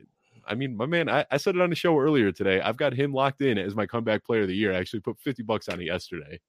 I 0.47 0.55
mean, 0.55 0.77
my 0.77 0.85
man, 0.85 1.09
I, 1.09 1.25
I 1.29 1.35
said 1.35 1.55
it 1.55 1.61
on 1.61 1.69
the 1.69 1.75
show 1.75 1.99
earlier 1.99 2.31
today. 2.31 2.61
I've 2.61 2.77
got 2.77 2.93
him 2.93 3.13
locked 3.13 3.41
in 3.41 3.57
as 3.57 3.75
my 3.75 3.85
comeback 3.87 4.23
player 4.23 4.43
of 4.43 4.47
the 4.47 4.55
year. 4.55 4.71
I 4.73 4.77
actually 4.77 5.01
put 5.01 5.19
fifty 5.19 5.43
bucks 5.43 5.67
on 5.67 5.81
it 5.81 5.85
yesterday. 5.85 6.39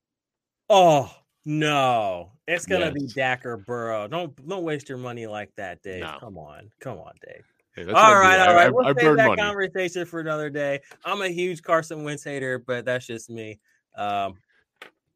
Oh 0.69 1.22
no, 1.45 2.31
it's 2.47 2.67
gonna 2.67 2.93
be 2.93 3.03
Yes. 3.03 3.13
Dak 3.15 3.47
or 3.47 3.57
Burrow. 3.57 4.07
Don't 4.09 4.49
don't 4.49 4.65
waste 4.65 4.89
your 4.89 4.99
money 4.99 5.27
like 5.27 5.51
that, 5.57 5.83
Dave. 5.83 6.03
No. 6.03 6.17
Come 6.21 6.39
on, 6.39 6.71
come 6.81 6.99
on, 6.99 7.13
Dave. 7.27 7.45
Hey, 7.75 7.85
that's 7.85 7.95
what 7.95 8.05
I 8.05 8.09
all 8.09 8.21
right, 8.21 8.39
all 8.41 8.55
right. 8.55 8.67
I- 8.67 8.71
we'll 8.71 8.87
I 8.87 8.93
save 8.93 9.17
that 9.17 9.29
money. 9.29 9.43
conversation 9.43 10.05
for 10.05 10.21
another 10.21 10.51
day. 10.51 10.81
I'm 11.05 11.23
a 11.23 11.29
huge 11.29 11.63
Carson 11.63 12.05
Wentz 12.05 12.23
hater, 12.23 12.59
but 12.59 12.85
that's 12.85 13.07
just 13.07 13.31
me. 13.31 13.61
Um, 13.97 14.35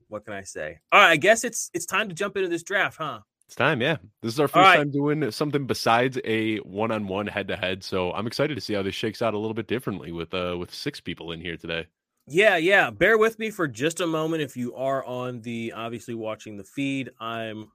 what 0.08 0.24
can 0.24 0.34
I 0.34 0.42
say? 0.42 0.78
All 0.92 1.00
right, 1.00 1.10
I 1.10 1.16
guess 1.16 1.44
it's 1.44 1.70
it's 1.74 1.86
time 1.86 2.08
to 2.08 2.14
jump 2.14 2.36
into 2.36 2.48
this 2.48 2.62
draft, 2.62 2.98
huh? 2.98 3.20
It's 3.46 3.54
time, 3.54 3.80
yeah. 3.80 3.96
This 4.22 4.32
is 4.32 4.40
our 4.40 4.48
first 4.48 4.64
right. 4.64 4.76
time 4.78 4.90
doing 4.90 5.30
something 5.30 5.66
besides 5.66 6.18
a 6.24 6.56
one-on-one 6.58 7.28
head-to-head, 7.28 7.84
so 7.84 8.12
I'm 8.12 8.26
excited 8.26 8.56
to 8.56 8.60
see 8.60 8.74
how 8.74 8.82
this 8.82 8.94
shakes 8.96 9.22
out 9.22 9.34
a 9.34 9.38
little 9.38 9.54
bit 9.54 9.68
differently 9.68 10.10
with 10.10 10.34
uh 10.34 10.56
with 10.58 10.74
six 10.74 11.00
people 11.00 11.30
in 11.30 11.40
here 11.40 11.56
today. 11.56 11.86
Yeah, 12.28 12.56
yeah. 12.56 12.90
Bear 12.90 13.18
with 13.18 13.38
me 13.38 13.50
for 13.50 13.68
just 13.68 14.00
a 14.00 14.06
moment. 14.06 14.42
If 14.42 14.56
you 14.56 14.74
are 14.74 15.04
on 15.04 15.42
the 15.42 15.72
obviously 15.72 16.14
watching 16.14 16.56
the 16.56 16.64
feed, 16.64 17.10
I'm 17.20 17.70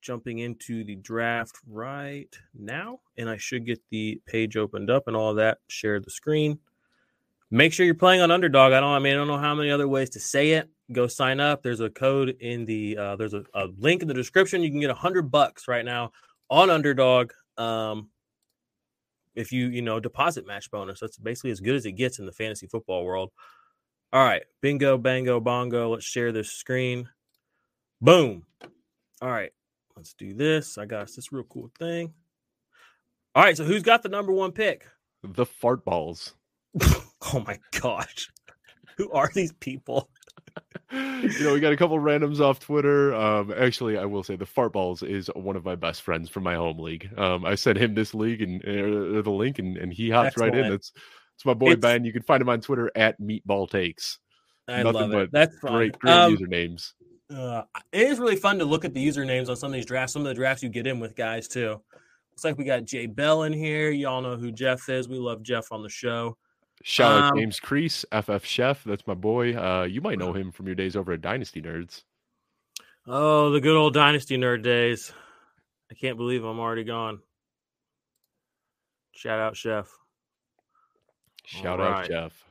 jumping 0.00 0.38
into 0.38 0.84
the 0.84 0.96
draft 0.96 1.58
right 1.68 2.34
now, 2.54 3.00
and 3.18 3.28
I 3.28 3.36
should 3.36 3.66
get 3.66 3.80
the 3.90 4.18
page 4.24 4.56
opened 4.56 4.88
up 4.88 5.06
and 5.06 5.14
all 5.14 5.34
that. 5.34 5.58
Share 5.68 6.00
the 6.00 6.10
screen. 6.10 6.58
Make 7.50 7.74
sure 7.74 7.84
you're 7.84 7.94
playing 7.94 8.22
on 8.22 8.30
Underdog. 8.30 8.72
I 8.72 8.80
don't. 8.80 8.90
I 8.90 9.00
mean, 9.00 9.12
I 9.12 9.16
don't 9.16 9.28
know 9.28 9.36
how 9.36 9.54
many 9.54 9.70
other 9.70 9.88
ways 9.88 10.08
to 10.10 10.20
say 10.20 10.52
it. 10.52 10.70
Go 10.92 11.06
sign 11.06 11.38
up. 11.38 11.62
There's 11.62 11.80
a 11.80 11.90
code 11.90 12.36
in 12.40 12.64
the. 12.64 12.96
Uh, 12.96 13.16
there's 13.16 13.34
a, 13.34 13.44
a 13.54 13.66
link 13.78 14.00
in 14.00 14.08
the 14.08 14.14
description. 14.14 14.62
You 14.62 14.70
can 14.70 14.80
get 14.80 14.90
a 14.90 14.94
hundred 14.94 15.30
bucks 15.30 15.68
right 15.68 15.84
now 15.84 16.12
on 16.48 16.70
Underdog. 16.70 17.32
Um, 17.58 18.08
if 19.34 19.52
you 19.52 19.66
you 19.66 19.82
know 19.82 20.00
deposit 20.00 20.46
match 20.46 20.70
bonus, 20.70 21.00
that's 21.00 21.18
basically 21.18 21.50
as 21.50 21.60
good 21.60 21.74
as 21.74 21.84
it 21.84 21.92
gets 21.92 22.18
in 22.18 22.24
the 22.24 22.32
fantasy 22.32 22.66
football 22.66 23.04
world. 23.04 23.30
All 24.12 24.24
right, 24.24 24.42
bingo, 24.60 24.98
bango, 24.98 25.38
bongo. 25.38 25.90
Let's 25.90 26.04
share 26.04 26.32
this 26.32 26.50
screen. 26.50 27.08
Boom. 28.00 28.44
All 29.22 29.30
right, 29.30 29.52
let's 29.96 30.14
do 30.14 30.34
this. 30.34 30.78
I 30.78 30.84
got 30.84 31.08
this 31.14 31.30
real 31.30 31.44
cool 31.44 31.70
thing. 31.78 32.12
All 33.36 33.44
right, 33.44 33.56
so 33.56 33.62
who's 33.62 33.84
got 33.84 34.02
the 34.02 34.08
number 34.08 34.32
one 34.32 34.50
pick? 34.50 34.84
The 35.22 35.46
fart 35.46 35.84
balls. 35.84 36.34
oh 36.82 37.44
my 37.46 37.60
gosh, 37.80 38.28
who 38.96 39.12
are 39.12 39.30
these 39.32 39.52
people? 39.52 40.10
you 40.92 41.44
know, 41.44 41.52
we 41.52 41.60
got 41.60 41.72
a 41.72 41.76
couple 41.76 41.96
of 41.96 42.02
randoms 42.02 42.40
off 42.40 42.58
Twitter. 42.58 43.14
Um, 43.14 43.54
actually, 43.56 43.96
I 43.96 44.06
will 44.06 44.24
say 44.24 44.34
the 44.34 44.44
fart 44.44 44.72
balls 44.72 45.04
is 45.04 45.30
one 45.36 45.54
of 45.54 45.64
my 45.64 45.76
best 45.76 46.02
friends 46.02 46.28
from 46.28 46.42
my 46.42 46.56
home 46.56 46.80
league. 46.80 47.08
Um, 47.16 47.44
I 47.44 47.54
sent 47.54 47.78
him 47.78 47.94
this 47.94 48.12
league 48.12 48.42
and 48.42 48.60
uh, 48.62 49.22
the 49.22 49.30
link, 49.30 49.60
and, 49.60 49.76
and 49.76 49.92
he 49.92 50.10
hops 50.10 50.36
right 50.36 50.52
in. 50.52 50.68
That's 50.68 50.92
it's 51.40 51.46
my 51.46 51.54
boy 51.54 51.70
It's- 51.72 51.80
Ben. 51.80 52.04
You 52.04 52.12
can 52.12 52.20
find 52.22 52.42
him 52.42 52.50
on 52.50 52.60
Twitter 52.60 52.90
at 52.94 53.18
Meatball 53.18 53.70
Takes. 53.70 54.18
I 54.68 54.82
Nothing 54.82 55.10
love 55.10 55.12
it. 55.14 55.30
That's 55.32 55.58
fun. 55.58 55.72
Great, 55.72 55.98
great 55.98 56.12
Um, 56.12 56.36
usernames. 56.36 56.92
uh, 57.34 57.62
it 57.92 58.02
is 58.08 58.18
really 58.18 58.36
fun 58.36 58.58
to 58.58 58.66
look 58.66 58.84
at 58.84 58.92
the 58.92 59.08
usernames 59.08 59.48
on 59.48 59.56
some 59.56 59.70
of 59.70 59.74
these 59.74 59.86
drafts. 59.86 60.12
Some 60.12 60.20
of 60.22 60.28
the 60.28 60.34
drafts 60.34 60.62
you 60.62 60.68
get 60.68 60.86
in 60.86 61.00
with 61.00 61.16
guys 61.16 61.48
too. 61.48 61.80
Looks 62.30 62.44
like 62.44 62.58
we 62.58 62.64
got 62.64 62.84
Jay 62.84 63.06
Bell 63.06 63.44
in 63.44 63.54
here. 63.54 63.90
Y'all 63.90 64.20
know 64.20 64.36
who 64.36 64.52
Jeff 64.52 64.86
is. 64.90 65.08
We 65.08 65.16
love 65.18 65.42
Jeff 65.42 65.72
on 65.72 65.82
the 65.82 65.88
show. 65.88 66.36
Shout 66.82 67.10
out 67.22 67.32
um, 67.32 67.38
James 67.38 67.58
Crease, 67.58 68.04
FF 68.12 68.44
Chef. 68.44 68.84
That's 68.84 69.06
my 69.06 69.14
boy. 69.14 69.54
Uh, 69.56 69.84
you 69.84 70.02
might 70.02 70.18
know 70.18 70.34
him 70.34 70.52
from 70.52 70.66
your 70.66 70.74
days 70.74 70.94
over 70.94 71.12
at 71.12 71.22
Dynasty 71.22 71.62
Nerds. 71.62 72.02
Oh, 73.06 73.50
the 73.50 73.60
good 73.60 73.76
old 73.76 73.94
Dynasty 73.94 74.36
nerd 74.36 74.62
days. 74.62 75.10
I 75.90 75.94
can't 75.94 76.16
believe 76.18 76.44
I'm 76.44 76.60
already 76.60 76.84
gone. 76.84 77.20
Shout 79.12 79.40
out, 79.40 79.56
Chef. 79.56 79.90
Shout 81.50 81.80
out 81.80 82.06
Jeff. 82.06 82.44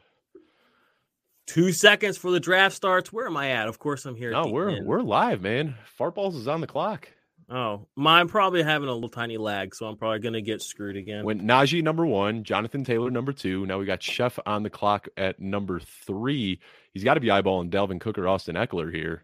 Two 1.48 1.72
seconds 1.72 2.18
for 2.18 2.30
the 2.32 2.40
draft 2.40 2.76
starts. 2.76 3.12
Where 3.12 3.26
am 3.26 3.38
I 3.38 3.52
at? 3.52 3.68
Of 3.68 3.80
course, 3.80 4.06
I'm 4.06 4.16
here. 4.16 4.32
No, 4.32 4.48
we're 4.48 4.70
end. 4.70 4.86
we're 4.86 5.02
live, 5.02 5.42
man. 5.42 5.76
Fart 5.98 6.14
balls 6.16 6.36
is 6.36 6.48
on 6.48 6.62
the 6.62 6.68
clock. 6.68 7.08
Oh, 7.50 7.88
mine 7.96 8.28
probably 8.28 8.62
having 8.62 8.90
a 8.90 8.94
little 8.94 9.10
tiny 9.10 9.38
lag, 9.38 9.74
so 9.74 9.88
I'm 9.88 9.96
probably 9.98 10.20
gonna 10.20 10.42
get 10.42 10.62
screwed 10.62 10.96
again. 10.98 11.24
Went 11.24 11.42
Najee 11.42 11.82
number 11.82 12.06
one, 12.06 12.44
Jonathan 12.44 12.84
Taylor 12.84 13.10
number 13.10 13.32
two. 13.34 13.66
Now 13.66 13.80
we 13.80 13.86
got 13.86 14.04
Chef 14.04 14.38
on 14.46 14.62
the 14.64 14.70
clock 14.70 15.08
at 15.18 15.40
number 15.40 15.80
three. 15.80 16.60
He's 16.94 17.04
got 17.04 17.16
to 17.16 17.20
be 17.20 17.28
eyeballing 17.28 17.70
Dalvin 17.72 18.00
Cook 18.02 18.18
or 18.20 18.28
Austin 18.28 18.56
Ekeler 18.56 18.94
here. 18.94 19.24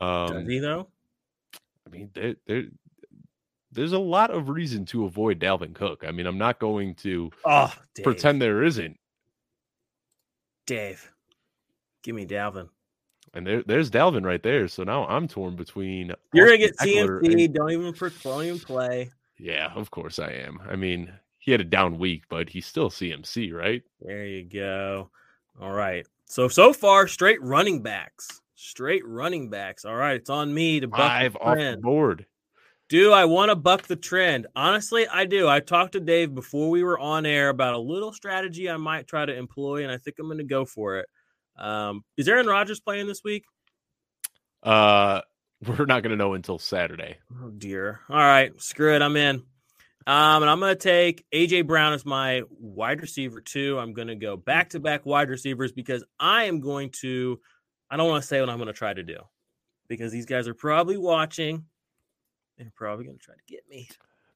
Does 0.00 0.30
Um, 0.32 0.46
he 0.48 0.58
though? 0.58 0.88
I 1.86 1.90
mean, 1.90 2.10
there, 2.12 2.34
there, 2.46 2.64
there's 3.70 3.92
a 3.92 3.98
lot 3.98 4.30
of 4.30 4.48
reason 4.50 4.84
to 4.86 5.04
avoid 5.06 5.38
Dalvin 5.40 5.74
Cook. 5.74 6.04
I 6.06 6.10
mean, 6.10 6.26
I'm 6.26 6.38
not 6.38 6.58
going 6.58 6.94
to 6.96 7.30
Oh, 7.46 7.72
pretend 8.02 8.42
there 8.42 8.62
isn't. 8.64 8.98
Dave. 10.66 11.10
Give 12.02 12.14
me 12.14 12.26
Dalvin. 12.26 12.68
And 13.34 13.46
there, 13.46 13.62
there's 13.62 13.90
Dalvin 13.90 14.24
right 14.24 14.42
there. 14.42 14.68
So 14.68 14.82
now 14.84 15.06
I'm 15.06 15.26
torn 15.28 15.56
between. 15.56 16.12
You're 16.32 16.46
gonna 16.46 16.58
get 16.58 16.76
Ekeler 16.78 17.22
CMC. 17.22 17.44
and- 17.44 17.54
Don't 17.54 17.70
even 17.70 17.92
don't 18.22 18.44
even 18.44 18.58
play. 18.58 19.10
yeah, 19.38 19.72
of 19.74 19.90
course 19.90 20.18
I 20.18 20.30
am. 20.32 20.60
I 20.68 20.76
mean, 20.76 21.12
he 21.38 21.50
had 21.50 21.60
a 21.60 21.64
down 21.64 21.98
week, 21.98 22.24
but 22.28 22.48
he's 22.48 22.66
still 22.66 22.90
CMC, 22.90 23.52
right? 23.52 23.82
There 24.00 24.26
you 24.26 24.44
go. 24.44 25.10
All 25.60 25.72
right. 25.72 26.06
So 26.26 26.48
so 26.48 26.72
far, 26.72 27.06
straight 27.08 27.42
running 27.42 27.82
backs. 27.82 28.40
Straight 28.54 29.06
running 29.06 29.50
backs. 29.50 29.84
All 29.84 29.96
right, 29.96 30.16
it's 30.16 30.30
on 30.30 30.52
me 30.52 30.80
to 30.80 30.86
buck 30.88 30.98
Five 31.00 31.36
off 31.36 31.56
the 31.58 31.78
board. 31.80 32.26
Do 32.92 33.10
I 33.10 33.24
want 33.24 33.48
to 33.48 33.56
buck 33.56 33.84
the 33.84 33.96
trend? 33.96 34.48
Honestly, 34.54 35.08
I 35.08 35.24
do. 35.24 35.48
I 35.48 35.60
talked 35.60 35.92
to 35.92 36.00
Dave 36.00 36.34
before 36.34 36.68
we 36.68 36.84
were 36.84 36.98
on 36.98 37.24
air 37.24 37.48
about 37.48 37.72
a 37.72 37.78
little 37.78 38.12
strategy 38.12 38.68
I 38.68 38.76
might 38.76 39.06
try 39.06 39.24
to 39.24 39.34
employ, 39.34 39.82
and 39.82 39.90
I 39.90 39.96
think 39.96 40.18
I'm 40.18 40.26
going 40.26 40.36
to 40.36 40.44
go 40.44 40.66
for 40.66 40.98
it. 40.98 41.06
Um, 41.56 42.04
is 42.18 42.28
Aaron 42.28 42.46
Rodgers 42.46 42.80
playing 42.80 43.06
this 43.06 43.24
week? 43.24 43.44
Uh, 44.62 45.22
we're 45.66 45.86
not 45.86 46.02
going 46.02 46.10
to 46.10 46.16
know 46.16 46.34
until 46.34 46.58
Saturday. 46.58 47.16
Oh 47.42 47.48
dear. 47.48 48.00
All 48.10 48.18
right, 48.18 48.52
screw 48.60 48.94
it. 48.94 49.00
I'm 49.00 49.16
in. 49.16 49.36
Um, 50.06 50.42
and 50.42 50.50
I'm 50.50 50.60
going 50.60 50.76
to 50.76 50.78
take 50.78 51.24
AJ 51.32 51.66
Brown 51.66 51.94
as 51.94 52.04
my 52.04 52.42
wide 52.50 53.00
receiver 53.00 53.40
too. 53.40 53.78
I'm 53.78 53.94
going 53.94 54.08
to 54.08 54.16
go 54.16 54.36
back 54.36 54.68
to 54.70 54.80
back 54.80 55.06
wide 55.06 55.30
receivers 55.30 55.72
because 55.72 56.04
I 56.20 56.44
am 56.44 56.60
going 56.60 56.90
to. 57.00 57.40
I 57.90 57.96
don't 57.96 58.10
want 58.10 58.22
to 58.22 58.28
say 58.28 58.38
what 58.40 58.50
I'm 58.50 58.58
going 58.58 58.66
to 58.66 58.74
try 58.74 58.92
to 58.92 59.02
do 59.02 59.16
because 59.88 60.12
these 60.12 60.26
guys 60.26 60.46
are 60.46 60.52
probably 60.52 60.98
watching. 60.98 61.64
They're 62.62 62.72
probably 62.74 63.04
going 63.04 63.18
to 63.18 63.24
try 63.24 63.34
to 63.34 63.40
get 63.46 63.68
me. 63.68 63.88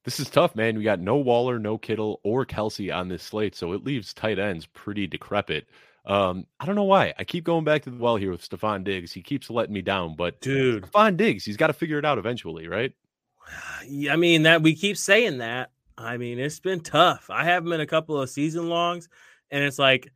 This 0.03 0.19
is 0.19 0.29
tough, 0.29 0.55
man. 0.55 0.77
We 0.77 0.83
got 0.83 1.01
no 1.01 1.17
Waller, 1.17 1.59
no 1.59 1.77
Kittle, 1.77 2.21
or 2.23 2.45
Kelce 2.45 2.95
on 2.95 3.09
this 3.09 3.23
slate, 3.23 3.55
so 3.55 3.73
it 3.73 3.83
leaves 3.83 4.13
tight 4.13 4.39
ends 4.39 4.65
pretty 4.65 5.05
decrepit. 5.05 5.67
Um, 6.05 6.45
I 6.59 6.65
don't 6.65 6.75
know 6.75 6.83
why. 6.83 7.13
I 7.19 7.25
keep 7.25 7.43
going 7.43 7.65
back 7.65 7.83
to 7.83 7.89
the 7.89 7.97
well 7.97 8.15
here 8.15 8.31
with 8.31 8.47
Stefon 8.47 8.85
Diggs. 8.85 9.11
He 9.11 9.21
keeps 9.21 9.49
letting 9.49 9.73
me 9.73 9.81
down, 9.81 10.15
but 10.15 10.39
Dude, 10.39 10.83
Stefon 10.83 11.17
Diggs, 11.17 11.43
he's 11.43 11.57
got 11.57 11.67
to 11.67 11.73
figure 11.73 11.99
it 11.99 12.05
out 12.05 12.17
eventually, 12.17 12.67
right? 12.67 12.93
Yeah, 13.87 14.13
I 14.13 14.15
mean 14.17 14.43
that 14.43 14.61
we 14.61 14.75
keep 14.75 14.97
saying 14.97 15.37
that. 15.37 15.71
I 15.97 16.17
mean, 16.17 16.39
it's 16.39 16.59
been 16.59 16.81
tough. 16.81 17.29
I 17.29 17.45
have 17.45 17.65
him 17.65 17.73
in 17.73 17.81
a 17.81 17.85
couple 17.85 18.21
of 18.21 18.29
season 18.29 18.69
longs, 18.69 19.09
and 19.51 19.63
it's 19.63 19.79
like 19.79 20.11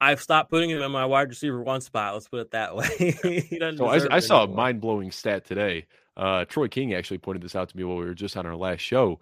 I've 0.00 0.20
stopped 0.20 0.50
putting 0.50 0.70
him 0.70 0.82
in 0.82 0.90
my 0.90 1.06
wide 1.06 1.28
receiver 1.28 1.62
one 1.62 1.80
spot. 1.80 2.14
Let's 2.14 2.28
put 2.28 2.40
it 2.40 2.50
that 2.50 2.74
way. 2.76 3.48
So 3.76 3.86
I, 3.86 4.16
I 4.16 4.18
saw 4.18 4.44
a 4.44 4.48
mind 4.48 4.80
blowing 4.80 5.12
stat 5.12 5.44
today. 5.44 5.86
Uh, 6.16 6.44
Troy 6.44 6.68
King 6.68 6.94
actually 6.94 7.18
pointed 7.18 7.42
this 7.42 7.56
out 7.56 7.68
to 7.70 7.76
me 7.76 7.84
while 7.84 7.96
we 7.96 8.04
were 8.04 8.14
just 8.14 8.36
on 8.36 8.46
our 8.46 8.56
last 8.56 8.80
show. 8.80 9.20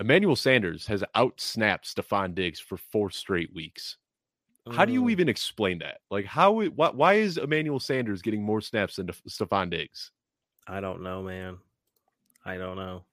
Emmanuel 0.00 0.36
Sanders 0.36 0.86
has 0.86 1.04
out 1.14 1.40
snapped 1.40 1.94
Stefon 1.94 2.34
Diggs 2.34 2.60
for 2.60 2.76
four 2.76 3.10
straight 3.10 3.54
weeks. 3.54 3.96
How 4.72 4.86
do 4.86 4.94
you 4.94 5.02
Mm, 5.02 5.10
even 5.10 5.28
explain 5.28 5.78
that? 5.80 6.00
Like, 6.10 6.24
how? 6.24 6.62
Why, 6.62 6.88
why 6.88 7.14
is 7.14 7.36
Emmanuel 7.36 7.78
Sanders 7.78 8.22
getting 8.22 8.42
more 8.42 8.62
snaps 8.62 8.96
than 8.96 9.08
Stefon 9.28 9.68
Diggs? 9.68 10.10
I 10.66 10.80
don't 10.80 11.02
know, 11.02 11.22
man. 11.22 11.58
I 12.46 12.56
don't 12.56 12.76
know. 12.76 13.04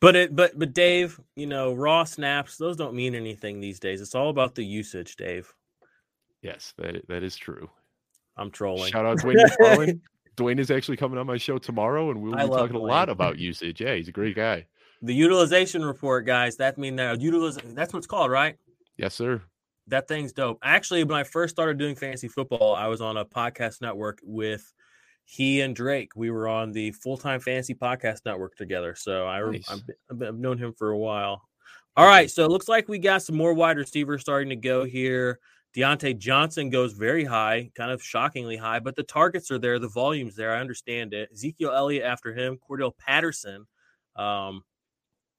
But 0.00 0.16
it, 0.16 0.34
but 0.34 0.58
but 0.58 0.72
Dave, 0.72 1.20
you 1.36 1.46
know, 1.46 1.74
raw 1.74 2.04
snaps 2.04 2.56
those 2.56 2.76
don't 2.76 2.94
mean 2.94 3.14
anything 3.14 3.60
these 3.60 3.78
days. 3.78 4.00
It's 4.00 4.14
all 4.14 4.30
about 4.30 4.54
the 4.54 4.64
usage, 4.64 5.16
Dave. 5.16 5.52
Yes, 6.40 6.72
that 6.78 7.06
that 7.08 7.22
is 7.22 7.36
true. 7.36 7.70
I'm 8.36 8.50
trolling. 8.50 8.90
Shout 8.90 9.04
out 9.04 9.18
Dwain 9.20 9.36
McFarland. 9.36 10.00
Dwain 10.36 10.58
is 10.58 10.70
actually 10.70 10.96
coming 10.96 11.18
on 11.18 11.26
my 11.26 11.36
show 11.36 11.58
tomorrow, 11.58 12.10
and 12.10 12.22
we'll 12.22 12.34
I 12.36 12.44
be 12.44 12.50
talking 12.50 12.76
a 12.76 12.80
lot 12.80 13.08
about 13.08 13.38
usage. 13.38 13.80
Yeah, 13.80 13.94
he's 13.94 14.08
a 14.08 14.12
great 14.12 14.36
guy. 14.36 14.66
the 15.02 15.14
utilization 15.14 15.84
report, 15.84 16.26
guys. 16.26 16.56
That 16.56 16.78
mean 16.78 16.96
that 16.96 17.18
utiliz- 17.18 17.74
That's 17.74 17.92
what 17.92 17.98
it's 17.98 18.06
called, 18.06 18.30
right? 18.30 18.56
Yes, 18.96 19.14
sir. 19.14 19.42
That 19.88 20.06
thing's 20.08 20.32
dope. 20.32 20.58
Actually, 20.62 21.04
when 21.04 21.18
I 21.18 21.24
first 21.24 21.54
started 21.54 21.76
doing 21.76 21.96
fantasy 21.96 22.28
football, 22.28 22.74
I 22.74 22.86
was 22.86 23.00
on 23.00 23.16
a 23.16 23.24
podcast 23.24 23.80
network 23.80 24.20
with 24.22 24.72
he 25.24 25.60
and 25.60 25.74
Drake, 25.74 26.10
we 26.16 26.30
were 26.30 26.48
on 26.48 26.72
the 26.72 26.90
full 26.92 27.16
time 27.16 27.40
fantasy 27.40 27.74
podcast 27.74 28.20
network 28.24 28.56
together. 28.56 28.94
So 28.94 29.26
I, 29.26 29.40
Nice. 29.50 29.68
I've, 29.70 30.22
I've 30.22 30.38
known 30.38 30.58
him 30.58 30.72
for 30.72 30.90
a 30.90 30.98
while. 30.98 31.42
All 31.96 32.06
right. 32.06 32.30
So 32.30 32.44
it 32.44 32.50
looks 32.50 32.68
like 32.68 32.88
we 32.88 32.98
got 32.98 33.22
some 33.22 33.36
more 33.36 33.54
wide 33.54 33.76
receivers 33.76 34.20
starting 34.20 34.48
to 34.50 34.56
go 34.56 34.84
here. 34.84 35.38
Diontae 35.74 36.18
Johnson 36.18 36.68
goes 36.70 36.92
very 36.92 37.24
high, 37.24 37.70
kind 37.74 37.90
of 37.90 38.02
shockingly 38.02 38.56
high, 38.56 38.78
but 38.78 38.94
the 38.94 39.02
targets 39.02 39.50
are 39.50 39.58
there, 39.58 39.78
the 39.78 39.88
volume's 39.88 40.36
there. 40.36 40.54
I 40.54 40.60
understand 40.60 41.14
it. 41.14 41.30
Ezekiel 41.32 41.72
Elliott 41.72 42.04
after 42.04 42.34
him, 42.34 42.58
Cordarrelle 42.68 42.96
Patterson. 42.98 43.66
Um, 44.16 44.64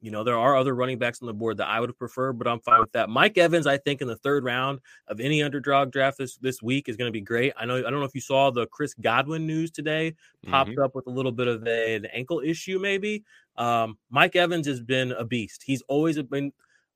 you 0.01 0.11
know, 0.11 0.23
there 0.25 0.37
are 0.37 0.57
other 0.57 0.75
running 0.75 0.97
backs 0.97 1.21
on 1.21 1.27
the 1.27 1.33
board 1.33 1.57
that 1.57 1.67
I 1.67 1.79
would 1.79 1.87
have 1.89 1.97
preferred, 1.97 2.33
but 2.33 2.45
I'm 2.45 2.59
fine 2.59 2.81
with 2.81 2.91
that. 2.91 3.09
Mike 3.09 3.37
Evans, 3.37 3.65
I 3.65 3.77
think, 3.77 4.01
in 4.01 4.07
the 4.09 4.17
third 4.17 4.43
round 4.43 4.79
of 5.07 5.21
any 5.21 5.41
underdog 5.41 5.91
draft 5.93 6.17
this, 6.17 6.35
this 6.37 6.61
week 6.61 6.89
is 6.89 6.97
going 6.97 7.07
to 7.07 7.13
be 7.13 7.21
great. 7.21 7.53
I 7.55 7.65
know 7.65 7.77
I 7.77 7.81
don't 7.83 7.99
know 7.99 8.03
if 8.03 8.13
you 8.15 8.19
saw 8.19 8.51
the 8.51 8.67
Chris 8.67 8.93
Godwin 8.95 9.47
news 9.47 9.71
today, 9.71 10.13
popped 10.47 10.71
Mhm. 10.71 10.83
up 10.83 10.93
with 10.93 11.07
a 11.07 11.09
little 11.09 11.31
bit 11.31 11.47
of 11.47 11.65
a, 11.65 11.95
an 11.95 12.05
ankle 12.07 12.41
issue, 12.41 12.79
maybe. 12.79 13.23
Um, 13.55 13.97
Mike 14.09 14.35
Evans 14.35 14.67
has 14.67 14.81
been 14.81 15.13
a 15.13 15.23
beast. 15.23 15.63
He's 15.63 15.81
always 15.83 16.21
been. 16.23 16.51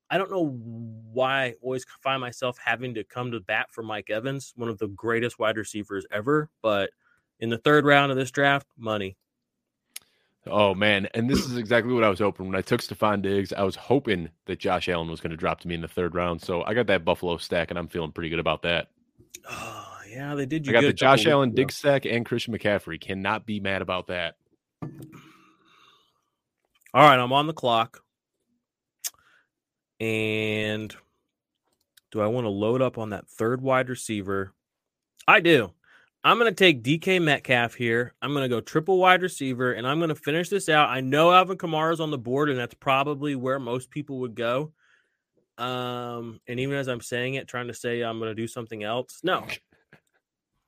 I 0.09 0.17
don't 0.17 0.31
know 0.31 0.57
why 1.11 1.43
I 1.43 1.53
always 1.61 1.85
find 2.01 2.21
myself 2.21 2.57
having 2.63 2.93
to 2.95 3.03
come 3.03 3.31
to 3.31 3.39
bat 3.39 3.67
for 3.71 3.83
Mike 3.83 4.09
Evans, 4.09 4.53
one 4.55 4.69
of 4.69 4.77
the 4.77 4.87
greatest 4.87 5.37
wide 5.39 5.57
receivers 5.57 6.05
ever. 6.11 6.49
But 6.61 6.91
in 7.39 7.49
the 7.49 7.57
third 7.57 7.85
round 7.85 8.11
of 8.11 8.17
this 8.17 8.31
draft, 8.31 8.67
money. 8.77 9.17
Oh 10.49 10.73
man, 10.73 11.07
and 11.13 11.29
this 11.29 11.39
is 11.39 11.57
exactly 11.57 11.93
what 11.93 12.05
I 12.05 12.09
was 12.09 12.19
hoping 12.19 12.45
when 12.45 12.55
I 12.55 12.61
took 12.61 12.81
Stefon 12.81 13.21
Diggs. 13.21 13.51
I 13.51 13.63
was 13.63 13.75
hoping 13.75 14.29
that 14.45 14.59
Josh 14.59 14.87
Allen 14.87 15.09
was 15.09 15.19
going 15.19 15.31
to 15.31 15.37
drop 15.37 15.59
to 15.61 15.67
me 15.67 15.75
in 15.75 15.81
the 15.81 15.89
third 15.89 16.15
round, 16.15 16.41
so 16.41 16.63
I 16.63 16.73
got 16.73 16.87
that 16.87 17.03
Buffalo 17.03 17.35
stack, 17.37 17.69
and 17.69 17.77
I'm 17.77 17.89
feeling 17.89 18.13
pretty 18.13 18.29
good 18.29 18.39
about 18.39 18.61
that. 18.61 18.87
Oh, 19.49 19.97
yeah, 20.09 20.35
they 20.35 20.45
did 20.45 20.65
you 20.65 20.71
I 20.71 20.81
got 20.81 20.87
the 20.87 20.93
Josh 20.93 21.25
Allen. 21.25 21.53
Diggs 21.53 21.75
stack 21.75 22.05
and 22.05 22.25
Christian 22.25 22.57
McCaffrey. 22.57 22.99
Cannot 22.99 23.45
be 23.45 23.59
mad 23.59 23.81
about 23.81 24.07
that. 24.07 24.35
All 26.93 27.03
right, 27.03 27.19
I'm 27.19 27.33
on 27.33 27.47
the 27.47 27.53
clock. 27.53 28.01
And 29.99 30.95
do 32.11 32.21
I 32.21 32.27
want 32.27 32.45
to 32.45 32.49
load 32.49 32.81
up 32.81 32.97
on 32.97 33.09
that 33.09 33.27
third 33.27 33.61
wide 33.61 33.89
receiver? 33.89 34.53
I 35.27 35.39
do. 35.39 35.73
I'm 36.23 36.39
going 36.39 36.53
to 36.53 36.55
take 36.55 36.83
DK 36.83 37.21
Metcalf 37.21 37.75
here. 37.75 38.13
I'm 38.21 38.33
going 38.33 38.43
to 38.43 38.53
go 38.53 38.59
triple 38.59 38.97
wide 38.97 39.21
receiver, 39.21 39.73
and 39.73 39.87
I'm 39.87 39.99
going 39.99 40.09
to 40.09 40.15
finish 40.15 40.49
this 40.49 40.67
out. 40.67 40.89
I 40.89 40.99
know 40.99 41.31
Alvin 41.31 41.57
Kamara's 41.57 41.99
on 41.99 42.11
the 42.11 42.17
board, 42.17 42.49
and 42.49 42.59
that's 42.59 42.73
probably 42.73 43.35
where 43.35 43.59
most 43.59 43.89
people 43.89 44.19
would 44.19 44.35
go. 44.35 44.73
Um, 45.57 46.39
and 46.47 46.59
even 46.59 46.75
as 46.75 46.87
I'm 46.87 47.01
saying 47.01 47.35
it, 47.35 47.47
trying 47.47 47.67
to 47.67 47.73
say 47.73 48.01
I'm 48.01 48.19
going 48.19 48.31
to 48.31 48.35
do 48.35 48.47
something 48.47 48.83
else. 48.83 49.21
No. 49.23 49.45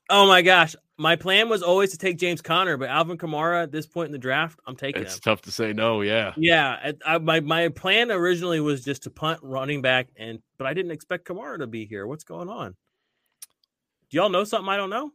Oh 0.09 0.27
my 0.27 0.41
gosh. 0.41 0.75
My 0.97 1.15
plan 1.15 1.47
was 1.47 1.61
always 1.61 1.91
to 1.91 1.97
take 1.97 2.17
James 2.17 2.41
Conner, 2.41 2.75
but 2.75 2.89
Alvin 2.89 3.17
Kamara 3.17 3.63
at 3.63 3.71
this 3.71 3.85
point 3.85 4.07
in 4.07 4.11
the 4.11 4.17
draft, 4.17 4.59
I'm 4.67 4.75
taking 4.75 5.01
It's 5.01 5.15
him. 5.15 5.21
tough 5.21 5.41
to 5.43 5.51
say 5.51 5.71
no. 5.71 6.01
Yeah, 6.01 6.33
Yeah, 6.35 6.93
I, 7.05 7.15
I, 7.15 7.17
my 7.19 7.39
my 7.39 7.69
plan 7.69 8.11
originally 8.11 8.59
was 8.59 8.83
just 8.83 9.03
to 9.03 9.09
punt 9.09 9.39
running 9.41 9.81
back, 9.81 10.09
and 10.17 10.39
but 10.57 10.67
I 10.67 10.73
didn't 10.73 10.91
expect 10.91 11.25
Kamara 11.25 11.59
to 11.59 11.67
be 11.67 11.85
here. 11.85 12.05
What's 12.05 12.25
going 12.25 12.49
on? 12.49 12.75
Do 14.09 14.17
y'all 14.17 14.27
know 14.29 14.43
something 14.43 14.67
I 14.67 14.75
don't 14.77 14.89
know? 14.89 15.11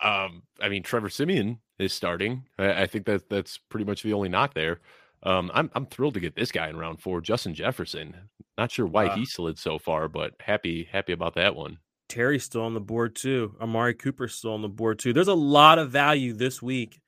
um, 0.00 0.42
I 0.60 0.68
mean 0.68 0.82
Trevor 0.82 1.08
Siemian 1.10 1.58
is 1.78 1.92
starting. 1.92 2.44
I, 2.58 2.82
I 2.82 2.86
think 2.86 3.06
that 3.06 3.28
that's 3.28 3.58
pretty 3.58 3.84
much 3.86 4.02
the 4.02 4.12
only 4.12 4.28
knock 4.28 4.54
there. 4.54 4.80
Um, 5.24 5.50
I'm 5.52 5.68
I'm 5.74 5.86
thrilled 5.86 6.14
to 6.14 6.20
get 6.20 6.36
this 6.36 6.52
guy 6.52 6.68
in 6.68 6.76
round 6.76 7.00
four, 7.00 7.20
Justin 7.20 7.54
Jefferson. 7.54 8.14
Not 8.56 8.70
sure 8.70 8.86
why 8.86 9.06
Uh, 9.06 9.16
he 9.16 9.24
slid 9.26 9.58
so 9.58 9.78
far, 9.78 10.08
but 10.08 10.34
happy 10.40 10.88
happy 10.90 11.12
about 11.12 11.34
that 11.34 11.56
one. 11.56 11.78
Terry's 12.08 12.44
still 12.44 12.62
on 12.62 12.74
the 12.74 12.80
board 12.80 13.14
too. 13.14 13.54
Amari 13.60 13.94
Cooper's 13.94 14.34
still 14.34 14.54
on 14.54 14.62
the 14.62 14.68
board 14.68 14.98
too. 14.98 15.12
There's 15.12 15.28
a 15.28 15.34
lot 15.34 15.78
of 15.78 15.90
value 15.90 16.32
this 16.32 16.62
week 16.62 17.00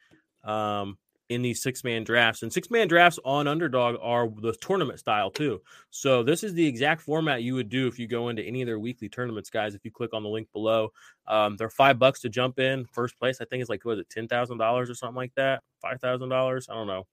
um, 0.44 0.98
in 1.28 1.42
these 1.42 1.62
six 1.62 1.84
man 1.84 2.04
drafts, 2.04 2.42
and 2.42 2.52
six 2.52 2.70
man 2.70 2.88
drafts 2.88 3.18
on 3.24 3.46
Underdog 3.46 3.96
are 4.02 4.28
the 4.28 4.52
tournament 4.60 4.98
style 4.98 5.30
too. 5.30 5.62
So 5.90 6.22
this 6.22 6.42
is 6.42 6.54
the 6.54 6.66
exact 6.66 7.00
format 7.00 7.42
you 7.42 7.54
would 7.54 7.68
do 7.68 7.86
if 7.86 7.98
you 7.98 8.06
go 8.06 8.28
into 8.28 8.42
any 8.42 8.62
of 8.62 8.66
their 8.66 8.78
weekly 8.78 9.08
tournaments, 9.08 9.48
guys. 9.48 9.74
If 9.74 9.84
you 9.84 9.90
click 9.90 10.12
on 10.12 10.22
the 10.22 10.28
link 10.28 10.48
below, 10.52 10.92
um, 11.26 11.56
they're 11.56 11.70
five 11.70 11.98
bucks 11.98 12.20
to 12.20 12.28
jump 12.28 12.58
in. 12.58 12.84
First 12.84 13.18
place, 13.18 13.40
I 13.40 13.44
think, 13.44 13.62
is 13.62 13.68
like 13.68 13.84
what 13.84 13.92
is 13.92 14.00
it, 14.00 14.10
ten 14.10 14.28
thousand 14.28 14.58
dollars 14.58 14.90
or 14.90 14.94
something 14.94 15.16
like 15.16 15.34
that, 15.36 15.62
five 15.80 16.00
thousand 16.00 16.28
dollars. 16.28 16.68
I 16.68 16.74
don't 16.74 16.88
know. 16.88 17.06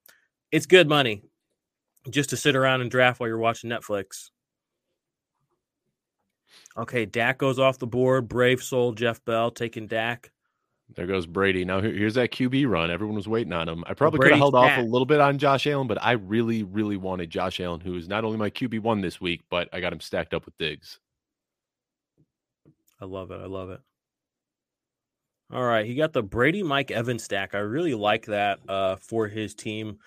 It's 0.52 0.66
good 0.66 0.90
money 0.90 1.24
just 2.10 2.30
to 2.32 2.38
sit 2.38 2.56
around 2.56 2.82
and 2.82 2.92
draft 2.92 3.20
while 3.20 3.28
you're 3.28 3.38
watching 3.38 3.70
Netflix. 3.70 4.30
Okay, 6.78 7.06
Dak 7.06 7.38
goes 7.38 7.60
off 7.60 7.80
the 7.80 7.88
board. 7.88 8.28
Brave 8.28 8.64
soul 8.64 8.94
Jeff 8.94 9.24
Bell 9.26 9.52
taking 9.52 9.88
Dak. 9.88 10.32
There 10.96 11.06
goes 11.06 11.26
Brady. 11.26 11.66
Now 11.66 11.82
here's 11.82 12.14
that 12.14 12.32
QB 12.32 12.68
run. 12.70 12.90
Everyone 12.90 13.16
was 13.16 13.28
waiting 13.28 13.52
on 13.52 13.68
him. 13.68 13.84
I 13.88 13.94
probably 13.94 14.20
could 14.20 14.32
have 14.32 14.40
held 14.40 14.56
off 14.56 14.78
a 14.78 14.82
little 14.82 15.06
bit 15.06 15.20
on 15.20 15.38
Josh 15.38 15.68
Allen, 15.68 15.88
but 15.88 16.02
I 16.02 16.14
really, 16.14 16.64
really 16.64 16.96
wanted 16.96 17.30
Josh 17.30 17.60
Allen, 17.60 17.82
who 17.82 17.96
is 17.96 18.08
not 18.08 18.24
only 18.24 18.38
my 18.38 18.50
QB 18.50 18.80
one 18.82 19.02
this 19.02 19.20
week, 19.20 19.42
but 19.50 19.68
I 19.74 19.82
got 19.82 19.92
him 19.92 20.00
stacked 20.00 20.34
up 20.34 20.46
with 20.46 20.58
Diggs. 20.58 21.00
I 23.02 23.06
love 23.06 23.32
it. 23.32 23.42
I 23.42 23.46
love 23.46 23.70
it. 23.70 23.82
All 25.52 25.64
right, 25.64 25.86
he 25.86 25.96
got 25.96 26.12
the 26.12 26.24
Brady 26.24 26.62
Mike 26.62 26.92
Evans 26.92 27.24
stack. 27.24 27.56
I 27.56 27.60
really 27.60 27.94
like 27.94 28.26
that 28.26 28.60
uh, 28.68 28.98
for 28.98 29.28
his 29.28 29.56
team. 29.56 29.98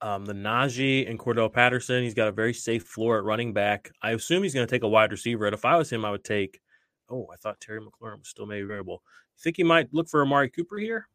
Um, 0.00 0.24
the 0.24 0.32
Najee 0.32 1.10
and 1.10 1.18
Cordarrelle 1.18 1.52
Patterson. 1.52 2.02
He's 2.04 2.14
got 2.14 2.28
a 2.28 2.32
very 2.32 2.54
safe 2.54 2.84
floor 2.84 3.18
at 3.18 3.24
running 3.24 3.52
back. 3.52 3.90
I 4.00 4.12
assume 4.12 4.42
he's 4.44 4.54
going 4.54 4.66
to 4.66 4.70
take 4.70 4.84
a 4.84 4.88
wide 4.88 5.10
receiver. 5.10 5.46
And 5.46 5.54
if 5.54 5.64
I 5.64 5.76
was 5.76 5.90
him, 5.90 6.04
I 6.04 6.10
would 6.12 6.24
take. 6.24 6.60
Oh, 7.10 7.26
I 7.32 7.36
thought 7.36 7.60
Terry 7.60 7.80
McLaurin 7.80 8.18
was 8.20 8.28
still 8.28 8.46
maybe 8.46 8.66
variable. 8.66 9.02
Think 9.40 9.56
he 9.56 9.64
might 9.64 9.92
look 9.92 10.08
for 10.08 10.22
Amari 10.22 10.50
Cooper 10.50 10.78
here? 10.78 11.08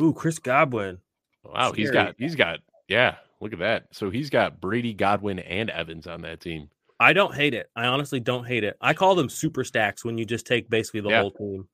Ooh, 0.00 0.12
Chris 0.12 0.38
Godwin. 0.38 0.98
Wow, 1.44 1.72
he's 1.72 1.90
got 1.90 2.16
he's 2.18 2.34
got 2.34 2.58
yeah, 2.88 3.16
look 3.40 3.52
at 3.52 3.60
that. 3.60 3.86
So 3.92 4.10
he's 4.10 4.30
got 4.30 4.60
Brady, 4.60 4.92
Godwin, 4.92 5.38
and 5.38 5.70
Evans 5.70 6.06
on 6.06 6.22
that 6.22 6.40
team. 6.40 6.68
I 6.98 7.12
don't 7.12 7.34
hate 7.34 7.54
it. 7.54 7.70
I 7.76 7.86
honestly 7.86 8.20
don't 8.20 8.44
hate 8.46 8.64
it. 8.64 8.76
I 8.80 8.94
call 8.94 9.14
them 9.14 9.28
super 9.28 9.64
stacks 9.64 10.04
when 10.04 10.18
you 10.18 10.24
just 10.24 10.46
take 10.46 10.68
basically 10.68 11.00
the 11.00 11.10
Yeah. 11.10 11.20
whole 11.20 11.30
team, 11.30 11.68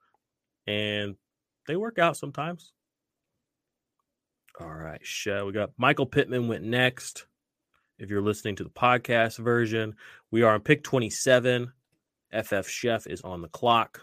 and 0.66 1.16
they 1.66 1.76
work 1.76 1.98
out 1.98 2.16
sometimes. 2.16 2.72
All 4.60 4.72
right, 4.72 5.00
show 5.02 5.46
we 5.46 5.52
got 5.52 5.70
Michael 5.78 6.06
Pittman 6.06 6.46
went 6.46 6.62
next. 6.62 7.26
If 7.98 8.10
you're 8.10 8.22
listening 8.22 8.56
to 8.56 8.64
the 8.64 8.70
podcast 8.70 9.38
version, 9.38 9.94
we 10.30 10.42
are 10.42 10.54
on 10.54 10.60
pick 10.60 10.82
27. 10.82 11.72
FF 12.32 12.68
Chef 12.68 13.06
is 13.06 13.22
on 13.22 13.40
the 13.40 13.48
clock. 13.48 14.02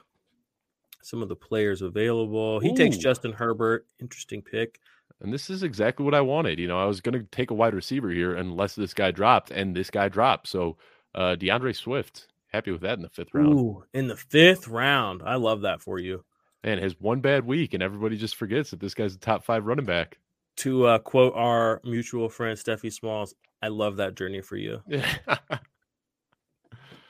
Some 1.03 1.21
of 1.21 1.29
the 1.29 1.35
players 1.35 1.81
available. 1.81 2.59
He 2.59 2.73
takes 2.73 2.97
Justin 2.97 3.33
Herbert. 3.33 3.85
Interesting 3.99 4.41
pick. 4.41 4.79
And 5.21 5.33
this 5.33 5.49
is 5.49 5.63
exactly 5.63 6.03
what 6.03 6.15
I 6.15 6.21
wanted. 6.21 6.59
You 6.59 6.67
know, 6.67 6.79
I 6.79 6.85
was 6.85 7.01
going 7.01 7.19
to 7.19 7.27
take 7.31 7.51
a 7.51 7.55
wide 7.55 7.73
receiver 7.73 8.09
here 8.09 8.33
unless 8.35 8.75
this 8.75 8.93
guy 8.93 9.11
dropped, 9.11 9.51
and 9.51 9.75
this 9.75 9.89
guy 9.89 10.09
dropped. 10.09 10.47
So 10.47 10.77
uh 11.13 11.35
DeAndre 11.35 11.75
Swift, 11.75 12.27
happy 12.47 12.71
with 12.71 12.81
that 12.81 12.97
in 12.97 13.03
the 13.03 13.09
fifth 13.09 13.33
round. 13.33 13.53
Ooh, 13.53 13.83
in 13.93 14.07
the 14.07 14.17
fifth 14.17 14.67
round. 14.67 15.21
I 15.23 15.35
love 15.35 15.61
that 15.61 15.81
for 15.81 15.99
you. 15.99 16.23
And 16.63 16.79
has 16.79 16.99
one 16.99 17.21
bad 17.21 17.45
week, 17.45 17.73
and 17.73 17.83
everybody 17.83 18.17
just 18.17 18.35
forgets 18.35 18.71
that 18.71 18.79
this 18.79 18.93
guy's 18.93 19.15
a 19.15 19.19
top 19.19 19.43
five 19.43 19.65
running 19.65 19.85
back. 19.85 20.17
To 20.59 20.85
uh, 20.85 20.99
quote 20.99 21.33
our 21.35 21.81
mutual 21.83 22.29
friend 22.29 22.57
Steffi 22.57 22.91
Smalls, 22.91 23.33
I 23.61 23.67
love 23.67 23.97
that 23.97 24.15
journey 24.15 24.41
for 24.41 24.55
you. 24.55 24.81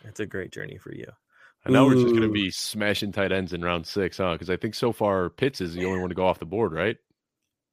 It's 0.10 0.20
a 0.20 0.26
great 0.26 0.52
journey 0.52 0.78
for 0.78 0.94
you. 0.94 1.06
And 1.66 1.74
now 1.74 1.86
we're 1.86 1.94
just 1.94 2.08
going 2.08 2.22
to 2.22 2.32
be 2.32 2.50
smashing 2.52 3.12
tight 3.12 3.32
ends 3.32 3.54
in 3.54 3.62
round 3.62 3.86
six, 3.86 4.18
huh? 4.18 4.34
Because 4.34 4.50
I 4.50 4.58
think 4.58 4.76
so 4.76 4.92
far 4.92 5.30
Pitts 5.30 5.62
is 5.62 5.74
the 5.74 5.86
only 5.86 6.00
one 6.00 6.10
to 6.10 6.16
go 6.16 6.26
off 6.26 6.40
the 6.40 6.46
board, 6.46 6.72
right? 6.72 6.98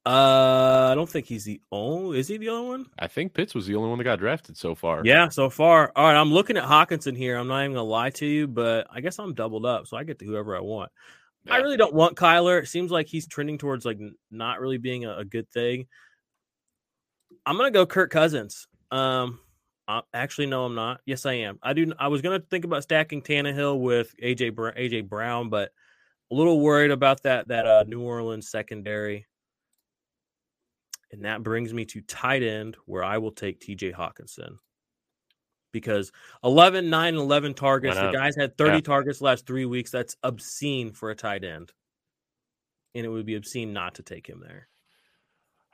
Uh, 0.05 0.89
I 0.91 0.95
don't 0.95 1.09
think 1.09 1.25
he's 1.25 1.45
the 1.45 1.61
only. 1.71 2.19
Is 2.19 2.27
he 2.27 2.37
the 2.37 2.49
only 2.49 2.69
one? 2.69 2.85
I 2.99 3.07
think 3.07 3.33
Pitts 3.33 3.55
was 3.55 3.65
the 3.65 3.75
only 3.75 3.89
one 3.89 3.97
that 3.97 4.03
got 4.05 4.19
drafted 4.19 4.55
so 4.55 4.75
far. 4.75 5.01
Yeah, 5.03 5.29
so 5.29 5.49
far. 5.49 5.91
All 5.95 6.05
right, 6.05 6.15
I'm 6.15 6.31
looking 6.31 6.57
at 6.57 6.63
Hockenson 6.63 7.17
here. 7.17 7.37
I'm 7.37 7.47
not 7.47 7.61
even 7.63 7.73
gonna 7.73 7.83
lie 7.83 8.11
to 8.11 8.25
you, 8.25 8.47
but 8.47 8.87
I 8.89 9.01
guess 9.01 9.19
I'm 9.19 9.33
doubled 9.33 9.65
up, 9.65 9.87
so 9.87 9.97
I 9.97 10.03
get 10.05 10.19
to 10.19 10.25
whoever 10.25 10.55
I 10.55 10.61
want. 10.61 10.91
I 11.49 11.57
really 11.57 11.77
don't 11.77 11.93
want 11.93 12.17
Kyler. 12.17 12.61
It 12.61 12.67
seems 12.67 12.91
like 12.91 13.07
he's 13.07 13.27
trending 13.27 13.57
towards 13.57 13.85
like 13.85 13.99
not 14.31 14.59
really 14.59 14.77
being 14.77 15.05
a, 15.05 15.17
a 15.17 15.25
good 15.25 15.49
thing. 15.49 15.87
I'm 17.45 17.57
gonna 17.57 17.71
go 17.71 17.85
Kirk 17.85 18.11
Cousins. 18.11 18.67
Um, 18.91 19.39
uh, 19.87 20.01
actually, 20.13 20.47
no, 20.47 20.65
I'm 20.65 20.75
not. 20.75 20.99
Yes, 21.05 21.25
I 21.25 21.33
am. 21.33 21.59
I 21.63 21.73
do. 21.73 21.93
I 21.97 22.09
was 22.09 22.21
gonna 22.21 22.41
think 22.49 22.65
about 22.65 22.83
stacking 22.83 23.21
Tannehill 23.21 23.79
with 23.79 24.13
AJ 24.21 24.53
AJ 24.53 25.07
Brown, 25.07 25.49
but 25.49 25.71
a 26.31 26.35
little 26.35 26.59
worried 26.59 26.91
about 26.91 27.23
that 27.23 27.47
that 27.47 27.65
uh, 27.65 27.83
New 27.87 28.01
Orleans 28.01 28.49
secondary. 28.49 29.25
And 31.13 31.23
that 31.23 31.41
brings 31.41 31.73
me 31.73 31.85
to 31.85 32.01
tight 32.01 32.43
end, 32.43 32.75
where 32.85 33.03
I 33.03 33.17
will 33.17 33.31
take 33.31 33.61
TJ 33.61 33.93
Hockenson. 33.93 34.57
Because 35.71 36.11
11, 36.43 36.89
9, 36.89 37.07
and 37.09 37.17
11 37.17 37.53
targets. 37.53 37.97
The 37.97 38.11
guys 38.11 38.35
had 38.35 38.57
30 38.57 38.75
Yeah. 38.77 38.81
targets 38.81 39.21
last 39.21 39.45
three 39.45 39.65
weeks. 39.65 39.91
That's 39.91 40.15
obscene 40.23 40.91
for 40.91 41.11
a 41.11 41.15
tight 41.15 41.43
end. 41.43 41.71
And 42.95 43.05
it 43.05 43.09
would 43.09 43.25
be 43.25 43.35
obscene 43.35 43.73
not 43.73 43.95
to 43.95 44.03
take 44.03 44.27
him 44.27 44.39
there. 44.39 44.69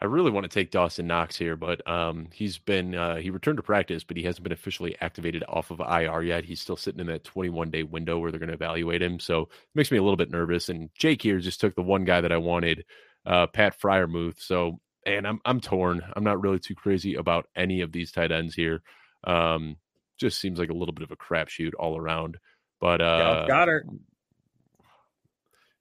I 0.02 0.06
really 0.06 0.32
want 0.32 0.44
to 0.44 0.50
take 0.50 0.70
Dawson 0.70 1.08
Knox 1.08 1.38
here, 1.38 1.56
but 1.56 1.88
um, 1.88 2.28
he's 2.34 2.58
been 2.58 2.94
uh, 2.94 3.16
he 3.16 3.30
returned 3.30 3.56
to 3.56 3.64
practice, 3.64 4.04
but 4.04 4.18
he 4.18 4.24
hasn't 4.24 4.44
been 4.44 4.52
officially 4.52 4.98
activated 5.00 5.46
off 5.48 5.72
of 5.72 5.80
IR 5.80 6.22
yet. 6.24 6.44
He's 6.44 6.60
still 6.60 6.76
sitting 6.76 7.00
in 7.00 7.08
that 7.08 7.24
21 7.24 7.72
day 7.72 7.84
window 7.84 8.20
where 8.20 8.30
they're 8.30 8.40
going 8.40 8.50
to 8.50 8.54
evaluate 8.54 9.02
him, 9.02 9.18
so 9.18 9.44
it 9.44 9.50
makes 9.76 9.92
me 9.92 9.98
a 9.98 10.04
little 10.04 10.18
bit 10.18 10.30
nervous. 10.30 10.68
And 10.68 10.90
Jake 10.94 11.22
here 11.22 11.40
just 11.40 11.62
took 11.62 11.74
the 11.76 11.82
one 11.82 12.04
guy 12.04 12.20
that 12.20 12.34
I 12.34 12.38
wanted, 12.38 12.84
uh, 13.26 13.48
Pat 13.48 13.80
Freiermuth. 13.80 14.42
So, 14.42 14.82
and 15.06 15.26
I'm 15.26 15.40
I'm 15.46 15.62
torn. 15.62 16.02
I'm 16.18 16.24
not 16.26 16.42
really 16.42 16.60
too 16.60 16.76
crazy 16.76 17.16
about 17.16 17.48
any 17.56 17.80
of 17.80 17.94
these 17.94 18.12
tight 18.12 18.34
ends 18.34 18.56
here. 18.56 18.82
Um, 19.24 19.78
just 20.24 20.42
seems 20.42 20.60
like 20.60 20.70
a 20.70 20.74
little 20.74 20.94
bit 20.94 21.04
of 21.04 21.12
a 21.12 21.16
crapshoot 21.16 21.72
all 21.78 21.98
around. 21.98 22.38
But 22.82 23.02
uh, 23.02 23.46
Goedert. 23.48 23.84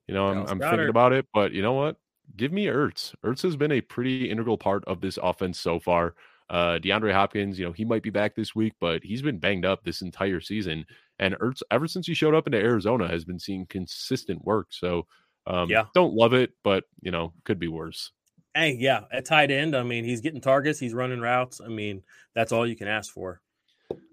You 0.07 0.15
know, 0.15 0.29
I'm, 0.29 0.47
I'm 0.47 0.59
thinking 0.59 0.89
about 0.89 1.13
it, 1.13 1.27
but 1.33 1.53
you 1.53 1.63
know 1.63 1.73
what? 1.73 1.97
give 2.37 2.53
me 2.53 2.67
Ertz. 2.67 3.15
Ertz 3.25 3.43
has 3.43 3.57
been 3.57 3.73
a 3.73 3.81
pretty 3.81 4.31
integral 4.31 4.59
part 4.59 4.85
of 4.87 5.01
this 5.01 5.19
offense 5.23 5.59
so 5.59 5.79
far. 5.79 6.15
Uh, 6.51 6.79
DeAndre 6.79 7.13
Hopkins, 7.13 7.59
you 7.59 7.65
know, 7.65 7.73
he 7.73 7.85
might 7.85 8.03
be 8.03 8.11
back 8.11 8.35
this 8.35 8.55
week, 8.55 8.75
but 8.81 9.03
he's 9.03 9.23
been 9.23 9.39
banged 9.39 9.65
up 9.65 9.85
this 9.85 10.03
entire 10.03 10.41
season. 10.41 10.85
And 11.19 11.35
Ertz, 11.39 11.63
ever 11.71 11.87
since 11.87 12.07
he 12.07 12.15
showed 12.15 12.35
up 12.35 12.47
into 12.47 12.59
Arizona, 12.59 13.09
has 13.09 13.25
been 13.25 13.39
seeing 13.39 13.67
consistent 13.67 14.45
work. 14.45 14.69
So, 14.71 15.07
um, 15.47 15.71
yeah, 15.71 15.85
don't 15.95 16.15
love 16.15 16.35
it, 16.35 16.53
but 16.63 16.85
you 17.01 17.11
know, 17.11 17.33
could 17.45 17.59
be 17.59 17.69
worse. 17.69 18.13
Hey, 18.55 18.77
yeah, 18.79 19.03
at 19.11 19.25
tight 19.25 19.51
end, 19.51 19.75
I 19.75 19.83
mean, 19.83 20.05
he's 20.05 20.21
getting 20.21 20.41
targets, 20.41 20.79
he's 20.79 20.93
running 20.93 21.21
routes. 21.21 21.61
I 21.65 21.69
mean, 21.69 22.03
that's 22.35 22.53
all 22.53 22.67
you 22.67 22.77
can 22.77 22.89
ask 22.89 23.13
for. 23.13 23.41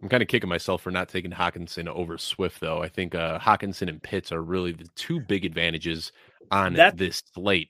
I'm 0.01 0.09
kind 0.09 0.23
of 0.23 0.29
kicking 0.29 0.49
myself 0.49 0.81
for 0.81 0.91
not 0.91 1.09
taking 1.09 1.31
Hockenson 1.31 1.87
over 1.87 2.17
Swift, 2.17 2.59
though. 2.59 2.81
I 2.81 2.89
think 2.89 3.15
uh, 3.15 3.39
Hockenson 3.39 3.89
and 3.89 4.01
Pitts 4.01 4.31
are 4.31 4.41
really 4.41 4.71
the 4.71 4.87
two 4.95 5.19
big 5.19 5.45
advantages 5.45 6.11
on 6.51 6.73
that, 6.73 6.97
this 6.97 7.21
slate 7.33 7.69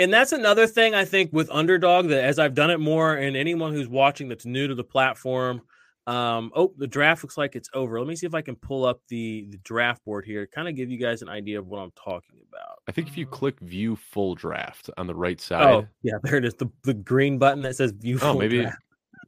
and 0.00 0.12
that's 0.12 0.32
another 0.32 0.66
thing 0.66 0.94
I 0.94 1.04
think 1.04 1.30
with 1.30 1.50
underdog 1.50 2.08
that 2.08 2.24
as 2.24 2.38
I've 2.38 2.54
done 2.54 2.70
it 2.70 2.80
more, 2.80 3.14
and 3.14 3.36
anyone 3.36 3.74
who's 3.74 3.88
watching 3.88 4.28
that's 4.28 4.46
new 4.46 4.66
to 4.66 4.74
the 4.74 4.82
platform, 4.82 5.60
um, 6.06 6.50
oh, 6.56 6.72
the 6.78 6.86
draft 6.86 7.22
looks 7.22 7.36
like 7.36 7.54
it's 7.54 7.68
over. 7.74 7.98
Let 7.98 8.08
me 8.08 8.16
see 8.16 8.26
if 8.26 8.34
I 8.34 8.40
can 8.40 8.56
pull 8.56 8.86
up 8.86 9.02
the 9.08 9.46
the 9.50 9.58
draft 9.58 10.02
board 10.06 10.24
here, 10.24 10.46
kind 10.46 10.68
of 10.68 10.74
give 10.74 10.90
you 10.90 10.96
guys 10.96 11.20
an 11.20 11.28
idea 11.28 11.58
of 11.58 11.66
what 11.66 11.80
I'm 11.80 11.92
talking 12.02 12.40
about. 12.48 12.78
I 12.88 12.92
think 12.92 13.08
if 13.08 13.18
you 13.18 13.26
click 13.26 13.60
View 13.60 13.94
Full 13.94 14.34
Draft 14.34 14.88
on 14.96 15.06
the 15.06 15.14
right 15.14 15.38
side, 15.38 15.62
oh 15.62 15.86
yeah, 16.02 16.14
there 16.22 16.36
it 16.36 16.46
is, 16.46 16.54
the 16.54 16.70
the 16.82 16.94
green 16.94 17.38
button 17.38 17.60
that 17.62 17.76
says 17.76 17.92
View 17.92 18.16
oh, 18.16 18.32
Full. 18.32 18.38
maybe 18.38 18.62
draft. 18.62 18.78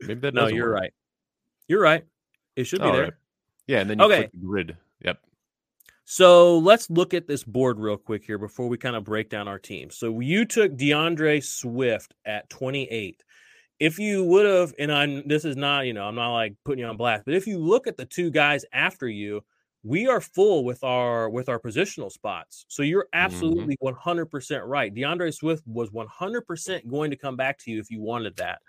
maybe 0.00 0.20
that. 0.20 0.32
No, 0.32 0.46
you're 0.46 0.70
work. 0.70 0.80
right. 0.80 0.92
You're 1.68 1.80
right. 1.80 2.04
It 2.56 2.64
should 2.64 2.80
be 2.80 2.90
there. 2.90 3.02
Right. 3.02 3.12
Yeah, 3.66 3.80
and 3.80 3.90
then 3.90 3.98
you 3.98 4.04
okay. 4.06 4.16
click 4.16 4.30
grid. 4.44 4.76
Yep. 5.04 5.18
So 6.04 6.58
let's 6.58 6.90
look 6.90 7.14
at 7.14 7.26
this 7.26 7.44
board 7.44 7.78
real 7.78 7.96
quick 7.96 8.24
here 8.24 8.38
before 8.38 8.68
we 8.68 8.76
kind 8.76 8.96
of 8.96 9.04
break 9.04 9.30
down 9.30 9.48
our 9.48 9.58
team. 9.58 9.90
So 9.90 10.20
you 10.20 10.44
took 10.44 10.72
DeAndre 10.72 11.42
Swift 11.42 12.14
at 12.26 12.50
28. 12.50 13.22
If 13.80 13.98
you 13.98 14.24
would 14.24 14.46
have, 14.46 14.74
and 14.78 14.92
I'm 14.92 15.26
this 15.26 15.44
is 15.44 15.56
not, 15.56 15.86
you 15.86 15.92
know, 15.92 16.04
I'm 16.04 16.14
not 16.14 16.34
like 16.34 16.54
putting 16.64 16.80
you 16.80 16.86
on 16.86 16.96
blast, 16.96 17.24
but 17.24 17.34
if 17.34 17.46
you 17.46 17.58
look 17.58 17.86
at 17.86 17.96
the 17.96 18.04
two 18.04 18.30
guys 18.30 18.64
after 18.72 19.08
you, 19.08 19.42
we 19.84 20.06
are 20.06 20.20
full 20.20 20.64
with 20.64 20.84
our 20.84 21.28
with 21.28 21.48
our 21.48 21.58
positional 21.58 22.10
spots. 22.10 22.64
So 22.68 22.82
you're 22.82 23.04
mm-hmm. 23.04 23.24
absolutely 23.24 23.76
mm-hmm. 23.82 24.10
100% 24.10 24.62
right. 24.66 24.94
DeAndre 24.94 25.34
Swift 25.34 25.64
was 25.66 25.90
100% 25.90 26.88
going 26.88 27.10
to 27.10 27.16
come 27.16 27.36
back 27.36 27.58
to 27.60 27.70
you 27.70 27.80
if 27.80 27.90
you 27.90 28.00
wanted 28.00 28.36
that. 28.36 28.60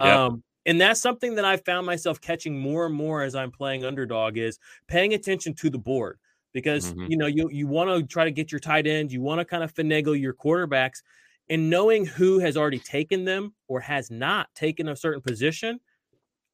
Yep. 0.00 0.16
Um, 0.16 0.42
and 0.66 0.80
that's 0.80 1.00
something 1.00 1.34
that 1.36 1.44
I 1.44 1.56
found 1.56 1.86
myself 1.86 2.20
catching 2.20 2.58
more 2.58 2.86
and 2.86 2.94
more 2.94 3.22
as 3.22 3.34
I'm 3.34 3.50
playing 3.50 3.84
underdog 3.84 4.36
is 4.36 4.58
paying 4.88 5.14
attention 5.14 5.54
to 5.54 5.70
the 5.70 5.78
board 5.78 6.18
because 6.52 6.92
mm-hmm. 6.92 7.06
you 7.10 7.16
know 7.16 7.26
you 7.26 7.48
you 7.50 7.66
want 7.66 7.90
to 7.90 8.06
try 8.06 8.24
to 8.24 8.30
get 8.30 8.52
your 8.52 8.58
tight 8.58 8.86
end, 8.86 9.12
you 9.12 9.20
want 9.20 9.40
to 9.40 9.44
kind 9.44 9.62
of 9.62 9.72
finagle 9.74 10.18
your 10.20 10.34
quarterbacks, 10.34 11.02
and 11.48 11.70
knowing 11.70 12.04
who 12.04 12.38
has 12.38 12.56
already 12.56 12.78
taken 12.78 13.24
them 13.24 13.54
or 13.68 13.80
has 13.80 14.10
not 14.10 14.48
taken 14.54 14.88
a 14.88 14.96
certain 14.96 15.20
position 15.20 15.80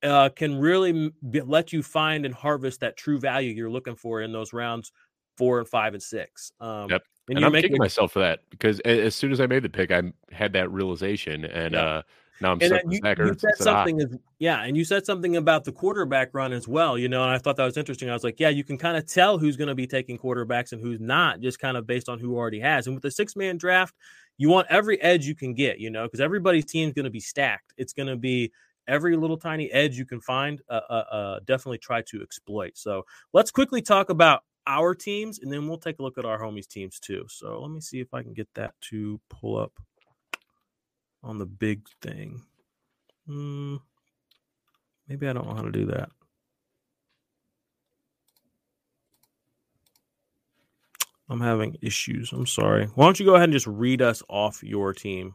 uh, 0.02 0.28
can 0.28 0.58
really 0.58 1.12
be, 1.30 1.40
let 1.40 1.72
you 1.72 1.82
find 1.82 2.24
and 2.24 2.34
harvest 2.34 2.80
that 2.80 2.96
true 2.96 3.18
value 3.18 3.52
you're 3.52 3.70
looking 3.70 3.96
for 3.96 4.22
in 4.22 4.32
those 4.32 4.52
rounds 4.52 4.92
four 5.36 5.58
and 5.58 5.68
five 5.68 5.94
and 5.94 6.02
six. 6.02 6.52
Um, 6.60 6.90
yep. 6.90 7.02
And, 7.28 7.38
and 7.38 7.46
I'm 7.46 7.52
making... 7.52 7.70
kicking 7.70 7.78
myself 7.78 8.12
for 8.12 8.20
that 8.20 8.40
because 8.50 8.80
as 8.80 9.14
soon 9.14 9.32
as 9.32 9.40
I 9.40 9.46
made 9.46 9.62
the 9.62 9.68
pick, 9.68 9.90
I 9.90 10.02
had 10.30 10.52
that 10.52 10.70
realization, 10.70 11.44
and 11.44 11.74
yep. 11.74 11.82
uh, 11.82 12.02
now 12.40 12.52
I'm 12.52 12.60
stuck 12.60 12.82
you, 12.88 13.00
you 13.02 13.34
said 13.38 13.56
something 13.56 14.00
is, 14.00 14.16
yeah, 14.38 14.62
and 14.62 14.76
you 14.76 14.84
said 14.84 15.06
something 15.06 15.36
about 15.36 15.64
the 15.64 15.72
quarterback 15.72 16.30
run 16.32 16.52
as 16.52 16.68
well, 16.68 16.98
you 16.98 17.08
know, 17.08 17.22
and 17.22 17.32
I 17.32 17.38
thought 17.38 17.56
that 17.56 17.64
was 17.64 17.76
interesting. 17.76 18.10
I 18.10 18.12
was 18.12 18.24
like, 18.24 18.38
yeah, 18.38 18.48
you 18.48 18.64
can 18.64 18.78
kind 18.78 18.96
of 18.96 19.06
tell 19.06 19.38
who's 19.38 19.56
going 19.56 19.68
to 19.68 19.74
be 19.74 19.86
taking 19.86 20.18
quarterbacks 20.18 20.72
and 20.72 20.80
who's 20.80 21.00
not, 21.00 21.40
just 21.40 21.58
kind 21.58 21.76
of 21.76 21.86
based 21.86 22.08
on 22.08 22.18
who 22.18 22.36
already 22.36 22.60
has. 22.60 22.86
And 22.86 22.94
with 22.94 23.02
the 23.02 23.10
six 23.10 23.36
man 23.36 23.56
draft, 23.56 23.94
you 24.38 24.48
want 24.48 24.66
every 24.68 25.00
edge 25.00 25.26
you 25.26 25.34
can 25.34 25.54
get, 25.54 25.78
you 25.78 25.90
know, 25.90 26.04
because 26.04 26.20
everybody's 26.20 26.66
team's 26.66 26.92
going 26.92 27.04
to 27.04 27.10
be 27.10 27.20
stacked. 27.20 27.72
It's 27.76 27.92
going 27.92 28.08
to 28.08 28.16
be 28.16 28.52
every 28.86 29.16
little 29.16 29.38
tiny 29.38 29.70
edge 29.72 29.96
you 29.96 30.04
can 30.04 30.20
find. 30.20 30.60
Uh, 30.68 30.80
uh, 30.88 31.04
uh, 31.10 31.40
definitely 31.46 31.78
try 31.78 32.02
to 32.02 32.22
exploit. 32.22 32.76
So 32.76 33.04
let's 33.32 33.50
quickly 33.50 33.82
talk 33.82 34.10
about 34.10 34.42
our 34.66 34.94
teams, 34.94 35.38
and 35.38 35.52
then 35.52 35.68
we'll 35.68 35.78
take 35.78 36.00
a 36.00 36.02
look 36.02 36.18
at 36.18 36.24
our 36.24 36.40
homies' 36.40 36.66
teams 36.66 36.98
too. 36.98 37.24
So 37.28 37.60
let 37.60 37.70
me 37.70 37.80
see 37.80 38.00
if 38.00 38.12
I 38.12 38.22
can 38.22 38.34
get 38.34 38.48
that 38.54 38.74
to 38.90 39.20
pull 39.30 39.56
up 39.56 39.72
on 41.26 41.38
the 41.38 41.46
big 41.46 41.86
thing. 42.00 42.42
Hmm. 43.26 43.76
maybe 45.08 45.26
I 45.26 45.32
don't 45.32 45.46
know 45.48 45.54
how 45.54 45.62
to 45.62 45.72
do 45.72 45.86
that. 45.86 46.10
I'm 51.28 51.40
having 51.40 51.76
issues. 51.82 52.30
I'm 52.32 52.46
sorry. 52.46 52.86
Why 52.94 53.04
don't 53.04 53.18
you 53.18 53.26
go 53.26 53.34
ahead 53.34 53.48
and 53.48 53.52
just 53.52 53.66
read 53.66 54.00
us 54.00 54.22
off 54.28 54.62
your 54.62 54.92
team? 54.92 55.34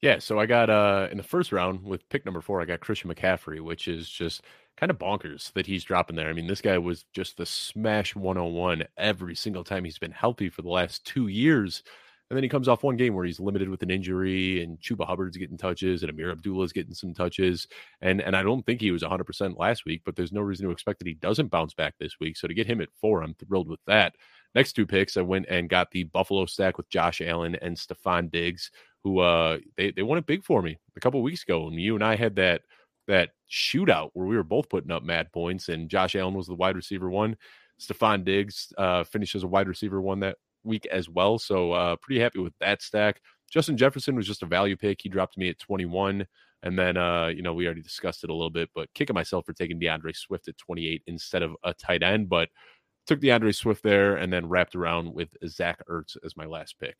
Yeah, 0.00 0.20
so 0.20 0.38
I 0.38 0.46
got 0.46 0.70
uh 0.70 1.08
in 1.10 1.16
the 1.16 1.24
first 1.24 1.50
round 1.50 1.82
with 1.82 2.08
pick 2.10 2.24
number 2.24 2.40
four, 2.40 2.60
I 2.60 2.64
got 2.64 2.80
Christian 2.80 3.12
McCaffrey, 3.12 3.60
which 3.60 3.88
is 3.88 4.08
just 4.08 4.42
kind 4.76 4.90
of 4.90 4.98
bonkers 4.98 5.52
that 5.54 5.66
he's 5.66 5.82
dropping 5.82 6.14
there. 6.14 6.28
I 6.28 6.32
mean, 6.32 6.46
this 6.46 6.60
guy 6.60 6.78
was 6.78 7.06
just 7.12 7.36
the 7.36 7.46
smash 7.46 8.14
101 8.14 8.84
every 8.98 9.34
single 9.34 9.64
time 9.64 9.84
he's 9.84 9.98
been 9.98 10.12
healthy 10.12 10.48
for 10.48 10.62
the 10.62 10.68
last 10.68 11.04
two 11.04 11.26
years. 11.26 11.82
And 12.28 12.36
then 12.36 12.42
he 12.42 12.48
comes 12.48 12.66
off 12.66 12.82
one 12.82 12.96
game 12.96 13.14
where 13.14 13.24
he's 13.24 13.38
limited 13.38 13.68
with 13.68 13.82
an 13.84 13.90
injury, 13.90 14.62
and 14.62 14.80
Chuba 14.80 15.06
Hubbard's 15.06 15.36
getting 15.36 15.56
touches, 15.56 16.02
and 16.02 16.10
Ameer 16.10 16.32
Abdullah's 16.32 16.72
getting 16.72 16.94
some 16.94 17.14
touches. 17.14 17.68
And 18.00 18.20
and 18.20 18.34
I 18.34 18.42
don't 18.42 18.66
think 18.66 18.80
he 18.80 18.90
was 18.90 19.02
100% 19.02 19.56
last 19.56 19.84
week, 19.84 20.02
but 20.04 20.16
there's 20.16 20.32
no 20.32 20.40
reason 20.40 20.66
to 20.66 20.72
expect 20.72 20.98
that 20.98 21.08
he 21.08 21.14
doesn't 21.14 21.52
bounce 21.52 21.72
back 21.72 21.94
this 21.98 22.18
week. 22.18 22.36
So 22.36 22.48
to 22.48 22.54
get 22.54 22.66
him 22.66 22.80
at 22.80 22.88
four, 23.00 23.22
I'm 23.22 23.34
thrilled 23.34 23.68
with 23.68 23.80
that. 23.86 24.14
Next 24.56 24.72
two 24.72 24.86
picks, 24.86 25.16
I 25.16 25.20
went 25.20 25.46
and 25.48 25.68
got 25.68 25.90
the 25.90 26.04
Buffalo 26.04 26.46
stack 26.46 26.78
with 26.78 26.88
Josh 26.88 27.20
Allen 27.20 27.56
and 27.62 27.76
Stefon 27.76 28.30
Diggs, 28.30 28.70
who 29.04 29.20
uh 29.20 29.58
they, 29.76 29.92
they 29.92 30.02
won 30.02 30.18
it 30.18 30.26
big 30.26 30.44
for 30.44 30.62
me 30.62 30.78
a 30.96 31.00
couple 31.00 31.22
weeks 31.22 31.44
ago. 31.44 31.68
And 31.68 31.80
you 31.80 31.94
and 31.94 32.04
I 32.04 32.16
had 32.16 32.34
that 32.36 32.62
that 33.06 33.30
shootout 33.48 34.10
where 34.14 34.26
we 34.26 34.34
were 34.36 34.42
both 34.42 34.68
putting 34.68 34.90
up 34.90 35.04
mad 35.04 35.30
points, 35.32 35.68
and 35.68 35.88
Josh 35.88 36.16
Allen 36.16 36.34
was 36.34 36.48
the 36.48 36.54
wide 36.54 36.74
receiver 36.74 37.08
one. 37.08 37.36
Stefon 37.80 38.24
Diggs 38.24 38.72
uh, 38.78 39.04
finished 39.04 39.34
as 39.34 39.42
a 39.42 39.46
wide 39.46 39.68
receiver 39.68 40.00
one 40.00 40.20
that 40.20 40.38
week 40.66 40.86
as 40.86 41.08
well. 41.08 41.38
So 41.38 41.72
uh, 41.72 41.96
pretty 41.96 42.20
happy 42.20 42.40
with 42.40 42.54
that 42.60 42.82
stack. 42.82 43.20
Justin 43.50 43.76
Jefferson 43.76 44.16
was 44.16 44.26
just 44.26 44.42
a 44.42 44.46
value 44.46 44.76
pick. 44.76 45.00
He 45.00 45.08
dropped 45.08 45.38
me 45.38 45.48
at 45.48 45.58
21. 45.58 46.26
And 46.62 46.78
then, 46.78 46.96
uh, 46.96 47.28
you 47.28 47.42
know, 47.42 47.54
we 47.54 47.66
already 47.66 47.82
discussed 47.82 48.24
it 48.24 48.30
a 48.30 48.34
little 48.34 48.50
bit, 48.50 48.70
but 48.74 48.92
kicking 48.94 49.14
myself 49.14 49.46
for 49.46 49.52
taking 49.52 49.78
DeAndre 49.78 50.16
Swift 50.16 50.48
at 50.48 50.58
28 50.58 51.02
instead 51.06 51.42
of 51.42 51.54
a 51.62 51.72
tight 51.74 52.02
end. 52.02 52.28
But 52.28 52.48
took 53.06 53.20
DeAndre 53.20 53.54
Swift 53.54 53.82
there 53.82 54.16
and 54.16 54.32
then 54.32 54.48
wrapped 54.48 54.74
around 54.74 55.14
with 55.14 55.28
Zach 55.46 55.80
Ertz 55.88 56.16
as 56.24 56.36
my 56.36 56.46
last 56.46 56.76
pick. 56.80 56.96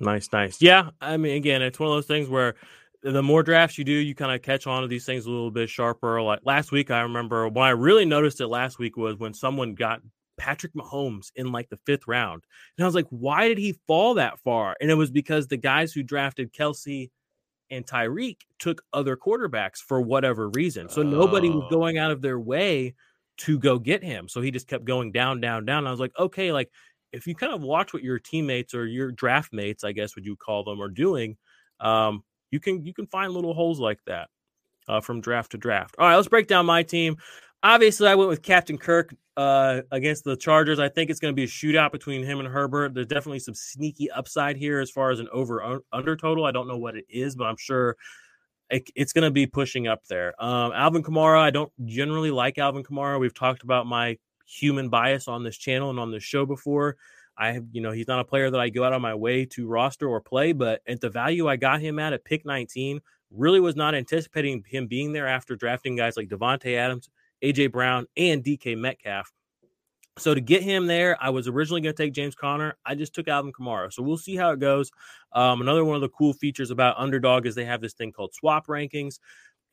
Nice, 0.00 0.28
nice. 0.32 0.60
Yeah. 0.60 0.90
I 1.00 1.16
mean, 1.18 1.36
again, 1.36 1.62
it's 1.62 1.78
one 1.78 1.90
of 1.90 1.96
those 1.96 2.06
things 2.06 2.28
where 2.28 2.54
the 3.02 3.22
more 3.22 3.42
drafts 3.42 3.78
you 3.78 3.84
do, 3.84 3.92
you 3.92 4.14
kind 4.14 4.32
of 4.32 4.42
catch 4.42 4.66
on 4.66 4.82
to 4.82 4.88
these 4.88 5.04
things 5.04 5.26
a 5.26 5.30
little 5.30 5.50
bit 5.50 5.70
sharper. 5.70 6.20
Like 6.22 6.40
last 6.44 6.72
week, 6.72 6.90
I 6.90 7.00
remember 7.02 7.48
when 7.48 7.66
I 7.66 7.70
really 7.70 8.04
noticed 8.04 8.40
it 8.40 8.48
last 8.48 8.78
week 8.78 8.96
was 8.96 9.16
when 9.16 9.34
someone 9.34 9.74
got 9.74 10.00
Patrick 10.40 10.72
Mahomes 10.72 11.30
in 11.36 11.52
like 11.52 11.68
the 11.68 11.78
fifth 11.84 12.08
round. 12.08 12.42
And 12.78 12.84
I 12.84 12.88
was 12.88 12.94
like, 12.94 13.08
why 13.10 13.46
did 13.46 13.58
he 13.58 13.78
fall 13.86 14.14
that 14.14 14.38
far? 14.38 14.74
And 14.80 14.90
it 14.90 14.94
was 14.94 15.10
because 15.10 15.46
the 15.46 15.58
guys 15.58 15.92
who 15.92 16.02
drafted 16.02 16.54
Kelce 16.54 17.10
and 17.70 17.86
Tyreek 17.86 18.38
took 18.58 18.82
other 18.94 19.18
quarterbacks 19.18 19.76
for 19.78 20.00
whatever 20.00 20.48
reason. 20.48 20.88
So 20.88 21.02
nobody 21.02 21.50
was 21.50 21.64
oh. 21.66 21.70
going 21.70 21.98
out 21.98 22.10
of 22.10 22.22
their 22.22 22.40
way 22.40 22.94
to 23.38 23.58
go 23.58 23.78
get 23.78 24.02
him. 24.02 24.28
So 24.28 24.40
he 24.40 24.50
just 24.50 24.66
kept 24.66 24.86
going 24.86 25.12
down, 25.12 25.42
down, 25.42 25.66
down. 25.66 25.80
And 25.80 25.88
I 25.88 25.90
was 25.90 26.00
like, 26.00 26.18
okay, 26.18 26.52
like 26.52 26.70
if 27.12 27.26
you 27.26 27.34
kind 27.34 27.52
of 27.52 27.60
watch 27.60 27.92
what 27.92 28.02
your 28.02 28.18
teammates 28.18 28.74
or 28.74 28.86
your 28.86 29.12
draft 29.12 29.52
mates, 29.52 29.84
I 29.84 29.92
guess, 29.92 30.14
would 30.14 30.24
you 30.24 30.36
call 30.36 30.64
them, 30.64 30.80
are 30.80 30.88
doing, 30.88 31.36
um, 31.80 32.24
you 32.50 32.60
can 32.60 32.82
you 32.84 32.94
can 32.94 33.06
find 33.06 33.32
little 33.32 33.52
holes 33.54 33.78
like 33.78 34.00
that 34.06 34.28
uh, 34.88 35.00
from 35.00 35.20
draft 35.20 35.52
to 35.52 35.58
draft. 35.58 35.96
All 35.98 36.08
right, 36.08 36.16
let's 36.16 36.28
break 36.28 36.48
down 36.48 36.64
my 36.64 36.82
team. 36.82 37.18
Obviously, 37.62 38.08
I 38.08 38.14
went 38.14 38.30
with 38.30 38.42
Captain 38.42 38.78
Kirk 38.78 39.14
uh, 39.36 39.82
against 39.90 40.24
the 40.24 40.36
Chargers. 40.36 40.78
I 40.78 40.88
think 40.88 41.10
it's 41.10 41.20
going 41.20 41.32
to 41.32 41.36
be 41.36 41.44
a 41.44 41.46
shootout 41.46 41.92
between 41.92 42.24
him 42.24 42.40
and 42.40 42.48
Herbert. 42.48 42.94
There's 42.94 43.06
definitely 43.06 43.40
some 43.40 43.54
sneaky 43.54 44.10
upside 44.10 44.56
here 44.56 44.80
as 44.80 44.90
far 44.90 45.10
as 45.10 45.20
an 45.20 45.28
over 45.32 45.80
under 45.92 46.16
total. 46.16 46.44
I 46.44 46.52
don't 46.52 46.68
know 46.68 46.78
what 46.78 46.96
it 46.96 47.04
is, 47.08 47.36
but 47.36 47.44
I'm 47.44 47.56
sure 47.58 47.96
it, 48.70 48.88
it's 48.94 49.12
going 49.12 49.24
to 49.24 49.30
be 49.30 49.46
pushing 49.46 49.88
up 49.88 50.06
there. 50.06 50.32
Um, 50.42 50.72
Alvin 50.72 51.02
Kamara, 51.02 51.38
I 51.38 51.50
don't 51.50 51.72
generally 51.84 52.30
like 52.30 52.58
Alvin 52.58 52.82
Kamara. 52.82 53.20
We've 53.20 53.34
talked 53.34 53.62
about 53.62 53.86
my 53.86 54.16
human 54.46 54.88
bias 54.88 55.28
on 55.28 55.44
this 55.44 55.56
channel 55.56 55.90
and 55.90 56.00
on 56.00 56.10
this 56.10 56.22
show 56.22 56.46
before. 56.46 56.96
I 57.36 57.52
have, 57.52 57.64
you 57.72 57.80
know, 57.80 57.90
he's 57.90 58.08
not 58.08 58.20
a 58.20 58.24
player 58.24 58.50
that 58.50 58.60
I 58.60 58.68
go 58.68 58.84
out 58.84 58.92
on 58.92 59.00
my 59.00 59.14
way 59.14 59.44
to 59.46 59.66
roster 59.66 60.08
or 60.08 60.20
play, 60.20 60.52
but 60.52 60.82
at 60.86 61.00
the 61.00 61.08
value 61.08 61.48
I 61.48 61.56
got 61.56 61.80
him 61.80 61.98
at 61.98 62.12
at 62.12 62.24
pick 62.24 62.44
19, 62.44 63.00
really 63.30 63.60
was 63.60 63.76
not 63.76 63.94
anticipating 63.94 64.62
him 64.66 64.86
being 64.86 65.12
there 65.12 65.26
after 65.26 65.56
drafting 65.56 65.96
guys 65.96 66.16
like 66.16 66.28
Davante 66.28 66.76
Adams, 66.76 67.08
AJ 67.42 67.72
Brown, 67.72 68.06
and 68.16 68.44
DK 68.44 68.76
Metcalf. 68.76 69.32
So 70.18 70.34
to 70.34 70.40
get 70.40 70.62
him 70.62 70.86
there, 70.86 71.16
I 71.20 71.30
was 71.30 71.48
originally 71.48 71.80
going 71.80 71.94
to 71.94 72.02
take 72.02 72.12
James 72.12 72.34
Conner. 72.34 72.76
I 72.84 72.94
just 72.94 73.14
took 73.14 73.28
Alvin 73.28 73.52
Kamara. 73.52 73.92
So 73.92 74.02
we'll 74.02 74.18
see 74.18 74.36
how 74.36 74.50
it 74.50 74.60
goes. 74.60 74.90
Um, 75.32 75.62
another 75.62 75.84
one 75.84 75.94
of 75.94 76.02
the 76.02 76.08
cool 76.10 76.34
features 76.34 76.70
about 76.70 76.98
Underdog 76.98 77.46
is 77.46 77.54
they 77.54 77.64
have 77.64 77.80
this 77.80 77.94
thing 77.94 78.12
called 78.12 78.34
swap 78.34 78.66
rankings. 78.66 79.18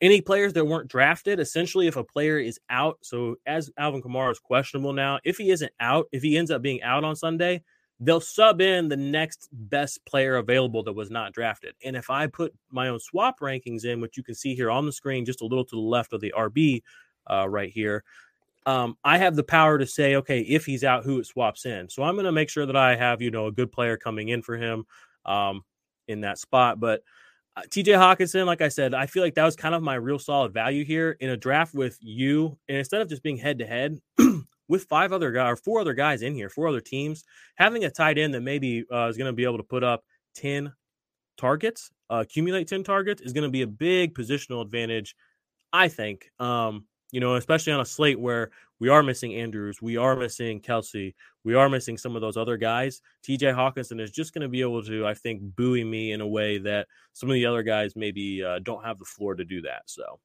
Any 0.00 0.20
players 0.20 0.52
that 0.52 0.64
weren't 0.64 0.88
drafted, 0.88 1.40
essentially, 1.40 1.88
if 1.88 1.96
a 1.96 2.04
player 2.04 2.38
is 2.38 2.60
out, 2.70 2.98
so 3.02 3.36
as 3.46 3.70
Alvin 3.76 4.00
Kamara 4.00 4.30
is 4.30 4.38
questionable 4.38 4.92
now, 4.92 5.18
if 5.24 5.36
he 5.36 5.50
isn't 5.50 5.72
out, 5.80 6.06
if 6.12 6.22
he 6.22 6.38
ends 6.38 6.52
up 6.52 6.62
being 6.62 6.82
out 6.82 7.02
on 7.02 7.16
Sunday, 7.16 7.62
they'll 8.00 8.20
sub 8.20 8.60
in 8.60 8.88
the 8.88 8.96
next 8.96 9.48
best 9.52 10.04
player 10.06 10.36
available 10.36 10.84
that 10.84 10.92
was 10.92 11.10
not 11.10 11.32
drafted. 11.32 11.74
And 11.84 11.96
if 11.96 12.10
I 12.10 12.28
put 12.28 12.54
my 12.70 12.88
own 12.88 13.00
swap 13.00 13.40
rankings 13.40 13.84
in, 13.84 14.00
which 14.00 14.16
you 14.16 14.22
can 14.22 14.36
see 14.36 14.54
here 14.54 14.70
on 14.70 14.86
the 14.86 14.92
screen, 14.92 15.24
just 15.24 15.42
a 15.42 15.46
little 15.46 15.64
to 15.64 15.76
the 15.76 15.82
left 15.82 16.12
of 16.12 16.20
the 16.20 16.32
RB 16.36 16.82
uh, 17.30 17.48
right 17.48 17.70
here, 17.70 18.04
um, 18.66 18.98
I 19.02 19.18
have 19.18 19.34
the 19.34 19.44
power 19.44 19.78
to 19.78 19.86
say, 19.86 20.16
okay, 20.16 20.40
if 20.40 20.66
he's 20.66 20.84
out, 20.84 21.04
who 21.04 21.18
it 21.20 21.26
swaps 21.26 21.64
in. 21.64 21.88
So 21.88 22.02
I'm 22.02 22.14
going 22.14 22.26
to 22.26 22.32
make 22.32 22.50
sure 22.50 22.66
that 22.66 22.76
I 22.76 22.96
have, 22.96 23.22
you 23.22 23.30
know, 23.30 23.46
a 23.46 23.52
good 23.52 23.72
player 23.72 23.96
coming 23.96 24.28
in 24.28 24.42
for 24.42 24.56
him 24.56 24.84
um, 25.24 25.62
in 26.06 26.20
that 26.20 26.38
spot. 26.38 26.78
But 26.78 27.02
uh, 27.56 27.62
TJ 27.62 27.96
Hockenson, 27.96 28.46
like 28.46 28.60
I 28.60 28.68
said, 28.68 28.94
I 28.94 29.06
feel 29.06 29.22
like 29.22 29.34
that 29.34 29.44
was 29.44 29.56
kind 29.56 29.74
of 29.74 29.82
my 29.82 29.94
real 29.94 30.18
solid 30.18 30.52
value 30.52 30.84
here 30.84 31.16
in 31.20 31.30
a 31.30 31.36
draft 31.36 31.74
with 31.74 31.96
you. 32.00 32.58
And 32.68 32.76
instead 32.76 33.00
of 33.00 33.08
just 33.08 33.22
being 33.22 33.38
head 33.38 33.58
to 33.60 33.66
head 33.66 33.98
with 34.68 34.84
five 34.84 35.12
other 35.12 35.32
guys 35.32 35.52
or 35.52 35.56
four 35.56 35.80
other 35.80 35.94
guys 35.94 36.22
in 36.22 36.34
here, 36.34 36.50
four 36.50 36.68
other 36.68 36.80
teams, 36.80 37.24
having 37.54 37.84
a 37.84 37.90
tight 37.90 38.18
end 38.18 38.34
that 38.34 38.42
maybe 38.42 38.84
uh, 38.92 39.08
is 39.08 39.16
going 39.16 39.30
to 39.30 39.36
be 39.36 39.44
able 39.44 39.56
to 39.56 39.64
put 39.64 39.82
up 39.82 40.04
10 40.34 40.72
targets, 41.38 41.90
uh, 42.10 42.16
accumulate 42.16 42.68
10 42.68 42.84
targets 42.84 43.22
is 43.22 43.32
going 43.32 43.44
to 43.44 43.50
be 43.50 43.62
a 43.62 43.66
big 43.66 44.14
positional 44.14 44.60
advantage, 44.60 45.16
I 45.72 45.88
think. 45.88 46.30
Um, 46.38 46.84
you 47.10 47.20
know, 47.20 47.36
especially 47.36 47.72
on 47.72 47.80
a 47.80 47.84
slate 47.84 48.20
where 48.20 48.50
we 48.80 48.88
are 48.88 49.02
missing 49.02 49.34
Andrews, 49.34 49.80
we 49.82 49.96
are 49.96 50.14
missing 50.16 50.60
Kelce, 50.60 51.14
we 51.44 51.54
are 51.54 51.68
missing 51.68 51.96
some 51.96 52.14
of 52.14 52.20
those 52.20 52.36
other 52.36 52.56
guys. 52.56 53.00
TJ 53.26 53.54
Hockenson 53.54 54.00
is 54.00 54.10
just 54.10 54.34
going 54.34 54.42
to 54.42 54.48
be 54.48 54.60
able 54.60 54.82
to, 54.84 55.06
I 55.06 55.14
think, 55.14 55.40
buoy 55.56 55.84
me 55.84 56.12
in 56.12 56.20
a 56.20 56.26
way 56.26 56.58
that 56.58 56.86
some 57.12 57.28
of 57.28 57.34
the 57.34 57.46
other 57.46 57.62
guys 57.62 57.96
maybe 57.96 58.44
uh, 58.44 58.60
don't 58.60 58.84
have 58.84 58.98
the 58.98 59.04
floor 59.04 59.34
to 59.34 59.44
do 59.44 59.62
that. 59.62 59.82
So, 59.86 60.20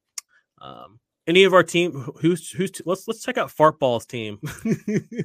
um, 0.62 1.00
any 1.26 1.46
of 1.46 1.54
our 1.54 1.64
team 1.64 1.92
who's 2.20 2.50
who's 2.52 2.72
let's 2.86 3.08
let's 3.08 3.24
check 3.24 3.38
out 3.38 3.50
Fartball's 3.50 4.06
team. 4.06 4.40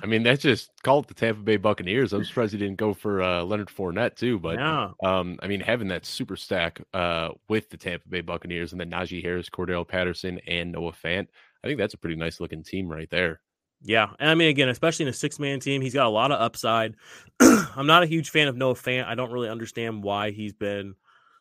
I 0.03 0.07
mean, 0.07 0.23
that's 0.23 0.43
just 0.43 0.71
call 0.83 1.01
it 1.01 1.09
the 1.09 1.15
Tampa 1.15 1.43
Bay 1.43 1.57
Buccaneers. 1.57 2.13
I'm 2.13 2.25
surprised 2.25 2.53
he 2.53 2.59
didn't 2.59 2.77
go 2.77 2.95
for 2.95 3.23
uh, 3.23 3.43
Leonard 3.43 3.69
Fournette 3.69 4.17
too. 4.17 4.39
But 4.39 4.59
yeah. 4.59 4.91
um, 5.03 5.39
I 5.43 5.49
mean, 5.49 5.61
having 5.61 5.89
that 5.89 6.07
super 6.07 6.37
stack 6.37 6.81
uh, 6.95 7.31
with 7.49 7.71
the 7.71 7.77
Tampa 7.77 8.09
Bay 8.09 8.21
Buccaneers 8.21 8.73
and 8.73 8.81
then 8.81 8.91
Najee 8.91 9.23
Harris, 9.23 9.51
Cordarrelle 9.51 9.89
Patterson, 9.89 10.39
and 10.47 10.73
Noah 10.73 10.93
Fant, 10.93 11.27
I 11.63 11.67
think 11.67 11.79
that's 11.79 11.95
a 11.95 11.99
pretty 11.99 12.17
nice 12.17 12.41
looking 12.41 12.63
team 12.63 12.89
right 12.89 13.11
there. 13.11 13.41
Yeah, 13.83 14.09
and 14.19 14.29
I 14.29 14.35
mean, 14.35 14.49
again, 14.49 14.69
especially 14.69 15.05
in 15.05 15.09
a 15.09 15.15
six 15.15 15.39
man 15.39 15.61
team, 15.61 15.81
he's 15.81 15.95
got 15.95 16.07
a 16.07 16.11
lot 16.11 16.33
of 16.33 16.41
upside. 16.41 16.97
I'm 17.41 17.87
not 17.87 18.03
a 18.03 18.07
huge 18.07 18.31
fan 18.31 18.49
of 18.49 18.57
Noah 18.57 18.75
Fant. 18.75 19.07
I 19.07 19.15
don't 19.15 19.31
really 19.31 19.49
understand 19.49 20.03
why 20.03 20.31
he's 20.31 20.53
been 20.53 20.95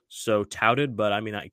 so 0.10 0.44
touted, 0.44 0.96
but 0.96 1.14
I 1.14 1.20
mean, 1.20 1.36
I 1.36 1.52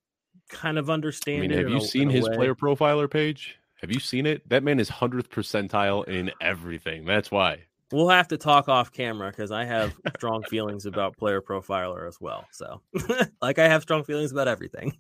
kind 0.51 0.79
of 0.79 0.91
understand. 0.91 1.45
I 1.45 1.47
mean, 1.49 1.59
have 1.59 1.71
you 1.71 1.79
a, 1.79 1.81
seen 1.81 2.11
his 2.11 2.29
way. 2.29 2.37
player 2.37 2.55
profiler 2.55 3.11
page? 3.11 3.57
Have 3.81 3.91
you 3.91 4.01
seen 4.01 4.27
it? 4.27 4.47
That 4.49 4.63
man 4.63 4.79
is 4.79 4.89
hundredth 4.89 5.31
percentile 5.31 6.07
in 6.09 6.31
everything. 6.41 7.05
That's 7.05 7.31
why. 7.31 7.65
We'll 7.93 8.09
have 8.09 8.29
to 8.29 8.37
talk 8.37 8.69
off 8.69 8.91
camera 8.91 9.31
because 9.31 9.53
I 9.53 9.65
have 9.65 9.95
strong 10.17 10.43
feelings 10.45 10.87
about 10.87 11.17
player 11.17 11.41
profiler 11.41 12.09
as 12.09 12.21
well. 12.21 12.47
So, 12.51 12.81
like, 13.43 13.59
I 13.59 13.69
have 13.69 13.83
strong 13.83 14.05
feelings 14.05 14.33
about 14.33 14.49
everything. 14.49 14.97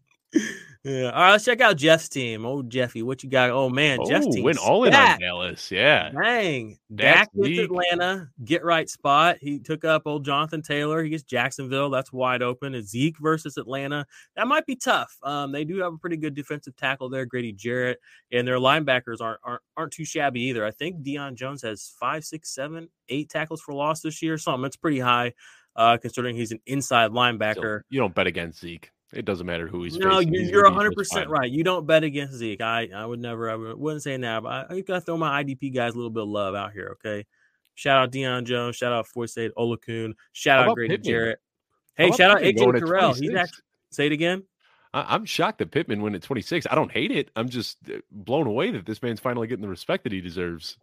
Yeah. 0.85 1.05
All 1.07 1.13
right, 1.13 1.31
let's 1.31 1.47
check 1.47 1.63
out 1.63 1.79
Jeff's 1.79 2.11
team. 2.11 2.45
Oh, 2.45 2.63
Jeffy, 2.63 3.03
what 3.03 3.25
you 3.25 3.31
got? 3.31 3.49
Oh 3.49 3.71
man, 3.71 3.99
oh, 4.03 4.07
Jeff's 4.07 4.27
team 4.27 4.45
went 4.45 4.59
all 4.59 4.85
in 4.85 4.95
on 4.95 5.19
Dallas. 5.19 5.71
Yeah. 5.71 6.11
Dang. 6.11 6.77
Dak 6.95 7.31
with 7.33 7.59
Atlanta. 7.59 8.29
Get 8.45 8.63
right 8.63 8.87
spot. 8.87 9.39
He 9.41 9.61
took 9.61 9.87
up 9.87 10.03
old 10.05 10.27
Jonathan 10.27 10.61
Taylor. 10.61 11.03
He 11.03 11.09
gets 11.09 11.23
Jacksonville. 11.23 11.89
That's 11.89 12.13
wide 12.13 12.43
open. 12.43 12.75
It's 12.75 12.91
Zeke 12.91 13.17
versus 13.19 13.57
Atlanta. 13.57 14.05
That 14.37 14.47
might 14.47 14.67
be 14.67 14.77
tough. 14.77 15.17
Um, 15.23 15.53
they 15.53 15.65
do 15.65 15.79
have 15.79 15.95
a 15.95 15.97
pretty 15.97 16.19
good 16.19 16.35
defensive 16.35 16.77
tackle 16.77 17.09
there, 17.09 17.25
Grady 17.25 17.55
Jarrett, 17.55 17.99
and 18.31 18.47
their 18.47 18.59
linebackers 18.59 19.23
aren't 19.23 19.41
aren't 19.43 19.63
aren't 19.79 19.93
too 19.95 20.05
shabby 20.05 20.43
either. 20.43 20.67
I 20.67 20.71
think 20.71 21.03
Deion 21.03 21.35
Jones 21.35 21.63
has 21.63 21.95
five, 21.99 22.27
six, 22.27 22.55
seven, 22.55 22.91
eight 23.09 23.31
tackles 23.31 23.63
for 23.63 23.73
loss 23.73 24.03
this 24.03 24.21
year. 24.21 24.37
Something 24.37 24.61
that's 24.61 24.77
pretty 24.77 25.01
high, 25.01 25.33
uh, 25.77 25.97
considering 25.97 26.37
he's 26.37 26.53
an 26.53 26.61
inside 26.67 27.13
linebacker. 27.13 27.53
Still, 27.53 27.81
you 27.89 28.01
don't 28.01 28.15
bet 28.15 28.27
against 28.27 28.61
Zeke. 28.61 28.91
It 29.15 29.25
doesn't 29.25 29.47
matter 29.47 29.67
who 29.67 29.85
he's. 29.85 29.97
No, 29.97 30.19
facing. 30.19 30.35
you're 30.35 30.65
100 30.65 30.95
percent 30.95 31.29
right. 31.29 31.51
You 31.51 31.65
don't 31.65 31.87
bet 31.87 32.05
against 32.05 32.35
Zeke. 32.35 32.61
I, 32.61 32.89
I 32.95 33.07
would 33.07 33.21
never. 33.21 33.51
I 33.51 33.55
wouldn't 33.55 34.03
say 34.03 34.17
now, 34.17 34.41
but 34.41 34.49
I, 34.49 34.75
I 34.75 34.81
gotta 34.81 35.01
throw 35.01 35.17
my 35.17 35.43
IDP 35.43 35.75
guys 35.75 35.95
a 35.95 35.97
little 35.97 36.11
bit 36.11 36.23
of 36.23 36.29
love 36.29 36.55
out 36.55 36.73
here. 36.73 36.97
Okay. 36.99 37.27
Shout 37.75 37.99
out 37.99 38.13
Deion 38.13 38.45
Jones. 38.45 38.77
Shout 38.77 38.93
out 38.93 39.07
Foyesade 39.07 39.51
Oluokun. 39.57 40.15
Shout 40.33 40.69
out 40.69 40.75
Grady 40.75 40.95
Pittman? 40.95 41.11
Jarrett. 41.11 41.39
Hey, 41.97 42.11
shout 42.13 42.31
out 42.31 42.39
AJ 42.39 42.79
Terrell. 42.79 43.15
He's 43.15 43.35
actually 43.35 43.63
say 43.91 44.07
it 44.07 44.13
again. 44.13 44.45
I, 44.93 45.17
am 45.17 45.25
shocked 45.25 45.59
that 45.59 45.73
Pittman 45.73 46.03
went 46.03 46.15
at 46.15 46.23
26. 46.23 46.67
I 46.71 46.77
don't 46.77 46.91
hate 46.91 47.11
it. 47.11 47.31
I'm 47.35 47.49
just 47.49 47.79
uh, 47.91 47.99
blown 48.13 48.47
away 48.47 48.71
that 48.71 48.87
this 48.87 49.03
man's 49.03 49.19
finally 49.19 49.49
getting 49.49 49.63
the 49.63 49.69
respect 49.69 50.05
that 50.05 50.13
he 50.13 50.21
deserves. 50.21 50.79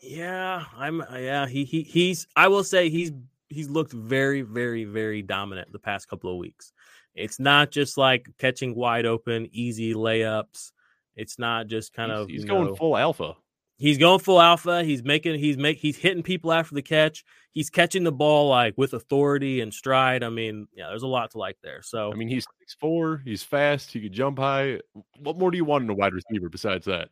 Yeah, 0.00 0.64
I'm. 0.76 1.04
Yeah, 1.12 1.46
he 1.46 1.64
he 1.64 1.82
he's. 1.82 2.26
I 2.34 2.48
will 2.48 2.64
say 2.64 2.88
he's 2.88 3.12
he's 3.50 3.68
looked 3.68 3.92
very 3.92 4.40
very 4.42 4.84
very 4.84 5.22
dominant 5.22 5.70
the 5.70 5.78
past 5.78 6.08
couple 6.08 6.30
of 6.30 6.38
weeks. 6.38 6.72
It's 7.14 7.38
not 7.38 7.70
just 7.70 7.98
like 7.98 8.26
catching 8.38 8.74
wide 8.74 9.06
open, 9.06 9.48
easy 9.52 9.94
layups. 9.94 10.72
It's 11.16 11.38
not 11.38 11.66
just 11.66 11.92
kind 11.92 12.10
he's, 12.10 12.20
of 12.20 12.28
he's 12.28 12.44
going 12.44 12.68
know, 12.68 12.74
full 12.74 12.96
alpha. 12.96 13.34
He's 13.76 13.98
going 13.98 14.20
full 14.20 14.40
alpha. 14.40 14.84
He's 14.84 15.02
making 15.02 15.38
he's 15.38 15.56
make 15.56 15.78
he's 15.78 15.96
hitting 15.96 16.22
people 16.22 16.52
after 16.52 16.74
the 16.74 16.82
catch. 16.82 17.24
He's 17.50 17.68
catching 17.68 18.04
the 18.04 18.12
ball 18.12 18.48
like 18.48 18.74
with 18.76 18.94
authority 18.94 19.60
and 19.60 19.74
stride. 19.74 20.22
I 20.22 20.30
mean, 20.30 20.68
yeah, 20.74 20.86
there's 20.88 21.02
a 21.02 21.08
lot 21.08 21.32
to 21.32 21.38
like 21.38 21.58
there. 21.62 21.82
So 21.82 22.12
I 22.12 22.14
mean, 22.14 22.28
he's 22.28 22.46
six 22.60 22.76
four. 22.80 23.20
He's 23.24 23.42
fast. 23.42 23.92
He 23.92 24.00
can 24.00 24.12
jump 24.12 24.38
high. 24.38 24.78
What 25.18 25.36
more 25.36 25.50
do 25.50 25.56
you 25.56 25.64
want 25.64 25.84
in 25.84 25.90
a 25.90 25.94
wide 25.94 26.14
receiver 26.14 26.48
besides 26.48 26.86
that? 26.86 27.08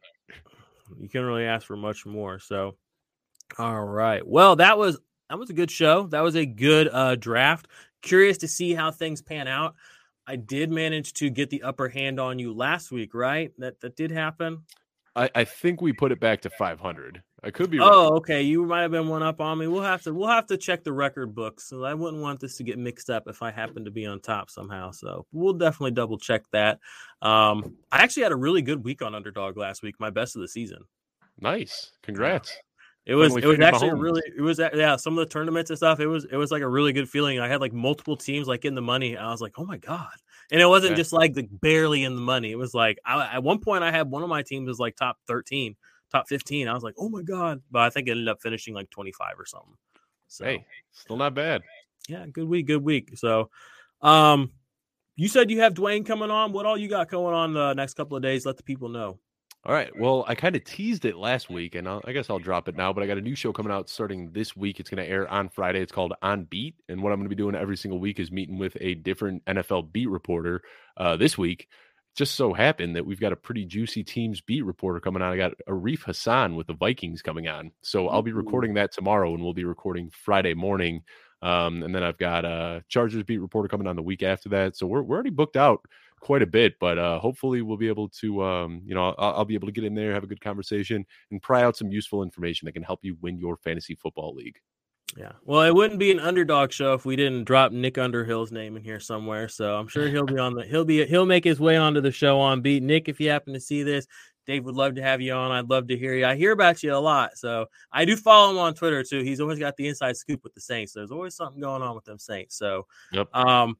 You 0.98 1.08
can't 1.08 1.24
really 1.24 1.44
ask 1.44 1.66
for 1.66 1.76
much 1.76 2.06
more. 2.06 2.38
So, 2.38 2.76
all 3.58 3.84
right. 3.84 4.26
Well, 4.26 4.56
that 4.56 4.78
was 4.78 4.98
that 5.28 5.38
was 5.38 5.50
a 5.50 5.54
good 5.54 5.70
show. 5.70 6.06
That 6.08 6.20
was 6.22 6.36
a 6.36 6.46
good 6.46 6.88
uh, 6.90 7.16
draft. 7.16 7.68
Curious 8.02 8.38
to 8.38 8.48
see 8.48 8.74
how 8.74 8.90
things 8.90 9.22
pan 9.22 9.48
out. 9.48 9.74
I 10.26 10.36
did 10.36 10.70
manage 10.70 11.12
to 11.14 11.30
get 11.30 11.50
the 11.50 11.62
upper 11.62 11.88
hand 11.88 12.20
on 12.20 12.38
you 12.38 12.52
last 12.52 12.92
week, 12.92 13.14
right? 13.14 13.52
That 13.58 13.80
that 13.80 13.96
did 13.96 14.10
happen. 14.10 14.62
I, 15.16 15.28
I 15.34 15.44
think 15.44 15.82
we 15.82 15.92
put 15.92 16.12
it 16.12 16.20
back 16.20 16.42
to 16.42 16.50
500. 16.50 17.22
I 17.42 17.50
could 17.50 17.70
be. 17.70 17.78
Wrong. 17.78 17.90
Oh, 17.90 18.16
okay. 18.16 18.42
You 18.42 18.64
might 18.64 18.82
have 18.82 18.90
been 18.90 19.08
one 19.08 19.22
up 19.22 19.40
on 19.40 19.58
me. 19.58 19.66
We'll 19.66 19.82
have 19.82 20.02
to 20.02 20.14
we'll 20.14 20.28
have 20.28 20.46
to 20.48 20.56
check 20.56 20.84
the 20.84 20.92
record 20.92 21.34
books. 21.34 21.68
So 21.68 21.84
I 21.84 21.94
wouldn't 21.94 22.22
want 22.22 22.38
this 22.38 22.56
to 22.58 22.64
get 22.64 22.78
mixed 22.78 23.10
up 23.10 23.24
if 23.26 23.42
I 23.42 23.50
happen 23.50 23.84
to 23.86 23.90
be 23.90 24.06
on 24.06 24.20
top 24.20 24.50
somehow. 24.50 24.90
So 24.92 25.26
we'll 25.32 25.54
definitely 25.54 25.92
double 25.92 26.18
check 26.18 26.42
that. 26.52 26.78
Um, 27.22 27.76
I 27.90 28.02
actually 28.02 28.24
had 28.24 28.32
a 28.32 28.36
really 28.36 28.62
good 28.62 28.84
week 28.84 29.02
on 29.02 29.14
Underdog 29.14 29.56
last 29.56 29.82
week. 29.82 29.96
My 29.98 30.10
best 30.10 30.36
of 30.36 30.42
the 30.42 30.48
season. 30.48 30.84
Nice. 31.38 31.92
Congrats. 32.02 32.56
It 33.06 33.14
was 33.14 33.34
it 33.34 33.46
was 33.46 33.58
actually 33.60 33.92
really 33.92 34.22
it 34.36 34.42
was 34.42 34.58
yeah 34.58 34.96
some 34.96 35.18
of 35.18 35.26
the 35.26 35.32
tournaments 35.32 35.70
and 35.70 35.76
stuff 35.76 36.00
it 36.00 36.06
was 36.06 36.26
it 36.30 36.36
was 36.36 36.50
like 36.50 36.62
a 36.62 36.68
really 36.68 36.92
good 36.92 37.08
feeling. 37.08 37.40
I 37.40 37.48
had 37.48 37.60
like 37.60 37.72
multiple 37.72 38.16
teams 38.16 38.46
like 38.46 38.64
in 38.64 38.74
the 38.74 38.82
money. 38.82 39.16
I 39.16 39.30
was 39.30 39.40
like 39.40 39.54
oh 39.56 39.64
my 39.64 39.78
god, 39.78 40.12
and 40.52 40.60
it 40.60 40.66
wasn't 40.66 40.92
yeah. 40.92 40.96
just 40.96 41.12
like 41.12 41.34
the 41.34 41.42
barely 41.42 42.04
in 42.04 42.14
the 42.14 42.20
money. 42.20 42.50
It 42.50 42.58
was 42.58 42.74
like 42.74 42.98
I, 43.04 43.36
at 43.36 43.42
one 43.42 43.58
point 43.58 43.82
I 43.82 43.90
had 43.90 44.10
one 44.10 44.22
of 44.22 44.28
my 44.28 44.42
teams 44.42 44.68
was 44.68 44.78
like 44.78 44.96
top 44.96 45.16
thirteen, 45.26 45.76
top 46.12 46.28
fifteen. 46.28 46.68
I 46.68 46.74
was 46.74 46.82
like 46.82 46.94
oh 46.98 47.08
my 47.08 47.22
god, 47.22 47.62
but 47.70 47.82
I 47.82 47.90
think 47.90 48.06
it 48.06 48.12
ended 48.12 48.28
up 48.28 48.42
finishing 48.42 48.74
like 48.74 48.90
twenty 48.90 49.12
five 49.12 49.34
or 49.38 49.46
something. 49.46 49.74
So 50.28 50.44
hey, 50.44 50.64
still 50.92 51.16
not 51.16 51.34
bad. 51.34 51.62
Yeah, 52.08 52.26
good 52.26 52.48
week, 52.48 52.66
good 52.66 52.84
week. 52.84 53.16
So, 53.16 53.50
um, 54.02 54.52
you 55.16 55.28
said 55.28 55.50
you 55.50 55.60
have 55.60 55.74
Dwain 55.74 56.04
coming 56.06 56.30
on. 56.30 56.52
What 56.52 56.66
all 56.66 56.76
you 56.76 56.88
got 56.88 57.10
going 57.10 57.34
on 57.34 57.54
the 57.54 57.74
next 57.74 57.94
couple 57.94 58.16
of 58.16 58.22
days? 58.22 58.46
Let 58.46 58.56
the 58.56 58.62
people 58.62 58.88
know. 58.88 59.18
All 59.66 59.74
right. 59.74 59.90
Well, 59.98 60.24
I 60.26 60.34
kind 60.34 60.56
of 60.56 60.64
teased 60.64 61.04
it 61.04 61.16
last 61.16 61.50
week, 61.50 61.74
and 61.74 61.86
I'll, 61.86 62.00
i 62.06 62.12
guess 62.12 62.30
I'll 62.30 62.38
drop 62.38 62.66
it 62.66 62.76
now. 62.76 62.94
But 62.94 63.04
I 63.04 63.06
got 63.06 63.18
a 63.18 63.20
new 63.20 63.34
show 63.34 63.52
coming 63.52 63.70
out 63.70 63.90
starting 63.90 64.32
this 64.32 64.56
week. 64.56 64.80
It's 64.80 64.88
going 64.88 65.04
to 65.04 65.08
air 65.08 65.30
on 65.30 65.50
Friday. 65.50 65.82
It's 65.82 65.92
called 65.92 66.14
On 66.22 66.44
Beat, 66.44 66.76
and 66.88 67.02
what 67.02 67.12
I'm 67.12 67.18
going 67.18 67.28
to 67.28 67.34
be 67.34 67.40
doing 67.40 67.54
every 67.54 67.76
single 67.76 68.00
week 68.00 68.18
is 68.18 68.32
meeting 68.32 68.58
with 68.58 68.74
a 68.80 68.94
different 68.94 69.44
NFL 69.44 69.92
beat 69.92 70.08
reporter. 70.08 70.62
Uh, 70.96 71.18
this 71.18 71.36
week, 71.36 71.68
just 72.16 72.36
so 72.36 72.54
happened 72.54 72.96
that 72.96 73.04
we've 73.04 73.20
got 73.20 73.32
a 73.32 73.36
pretty 73.36 73.66
juicy 73.66 74.02
teams 74.02 74.40
beat 74.40 74.64
reporter 74.64 74.98
coming 74.98 75.20
on. 75.20 75.30
I 75.30 75.36
got 75.36 75.52
Arif 75.68 76.04
Hassan 76.04 76.56
with 76.56 76.66
the 76.66 76.74
Vikings 76.74 77.20
coming 77.20 77.46
on, 77.46 77.70
so 77.82 78.08
I'll 78.08 78.22
be 78.22 78.32
recording 78.32 78.72
that 78.74 78.92
tomorrow, 78.92 79.34
and 79.34 79.42
we'll 79.42 79.52
be 79.52 79.64
recording 79.64 80.08
Friday 80.08 80.54
morning. 80.54 81.02
Um, 81.42 81.82
and 81.82 81.94
then 81.94 82.02
I've 82.02 82.18
got 82.18 82.46
a 82.46 82.82
Chargers 82.88 83.24
beat 83.24 83.38
reporter 83.38 83.68
coming 83.68 83.86
on 83.86 83.96
the 83.96 84.02
week 84.02 84.22
after 84.22 84.48
that. 84.50 84.76
So 84.76 84.86
we're 84.86 85.02
we're 85.02 85.16
already 85.16 85.30
booked 85.30 85.56
out 85.58 85.84
quite 86.20 86.42
a 86.42 86.46
bit, 86.46 86.74
but 86.78 86.98
uh, 86.98 87.18
hopefully 87.18 87.62
we'll 87.62 87.76
be 87.76 87.88
able 87.88 88.08
to, 88.08 88.44
um, 88.44 88.82
you 88.84 88.94
know, 88.94 89.14
I'll, 89.18 89.34
I'll, 89.36 89.44
be 89.44 89.54
able 89.54 89.66
to 89.66 89.72
get 89.72 89.84
in 89.84 89.94
there, 89.94 90.12
have 90.12 90.24
a 90.24 90.28
good 90.28 90.40
conversation, 90.40 91.04
and 91.30 91.42
pry 91.42 91.62
out 91.62 91.76
some 91.76 91.90
useful 91.90 92.22
information 92.22 92.66
that 92.66 92.72
can 92.72 92.82
help 92.82 93.00
you 93.02 93.16
win 93.20 93.38
your 93.38 93.56
fantasy 93.56 93.94
football 93.94 94.34
league. 94.34 94.58
Yeah. 95.16 95.32
Well, 95.44 95.62
it 95.62 95.74
wouldn't 95.74 95.98
be 95.98 96.12
an 96.12 96.20
underdog 96.20 96.72
show 96.72 96.94
if 96.94 97.04
we 97.04 97.16
didn't 97.16 97.44
drop 97.44 97.72
Nick 97.72 97.94
Underhill's 97.94 98.52
name 98.52 98.76
in 98.76 98.84
here 98.84 99.00
somewhere. 99.00 99.48
So 99.48 99.74
I'm 99.74 99.88
sure 99.88 100.06
he'll 100.06 100.24
be 100.24 100.38
on 100.38 100.54
the 100.54 100.64
he'll 100.64 100.84
be 100.84 101.04
he'll 101.04 101.26
make 101.26 101.42
his 101.42 101.58
way 101.58 101.76
onto 101.76 102.00
the 102.00 102.12
show 102.12 102.38
on 102.38 102.60
beat. 102.60 102.82
Nick, 102.82 103.08
if 103.08 103.18
you 103.20 103.28
happen 103.28 103.52
to 103.54 103.60
see 103.60 103.82
this, 103.82 104.06
Dave 104.46 104.64
would 104.64 104.76
love 104.76 104.94
to 104.94 105.02
have 105.02 105.20
you 105.20 105.32
on. 105.32 105.50
I'd 105.50 105.68
love 105.68 105.88
to 105.88 105.96
hear 105.96 106.14
you. 106.14 106.26
I 106.26 106.36
hear 106.36 106.52
about 106.52 106.82
you 106.82 106.94
a 106.94 106.96
lot. 106.96 107.36
So 107.36 107.66
I 107.92 108.04
do 108.04 108.16
follow 108.16 108.52
him 108.52 108.58
on 108.58 108.74
Twitter 108.74 109.02
too. 109.02 109.22
He's 109.22 109.40
always 109.40 109.58
got 109.58 109.76
the 109.76 109.88
inside 109.88 110.16
scoop 110.16 110.44
with 110.44 110.54
the 110.54 110.60
Saints. 110.60 110.92
There's 110.92 111.10
always 111.10 111.34
something 111.34 111.60
going 111.60 111.82
on 111.82 111.94
with 111.94 112.04
them 112.04 112.18
Saints. 112.18 112.56
So 112.56 112.86
Yep. 113.12 113.34
um 113.34 113.76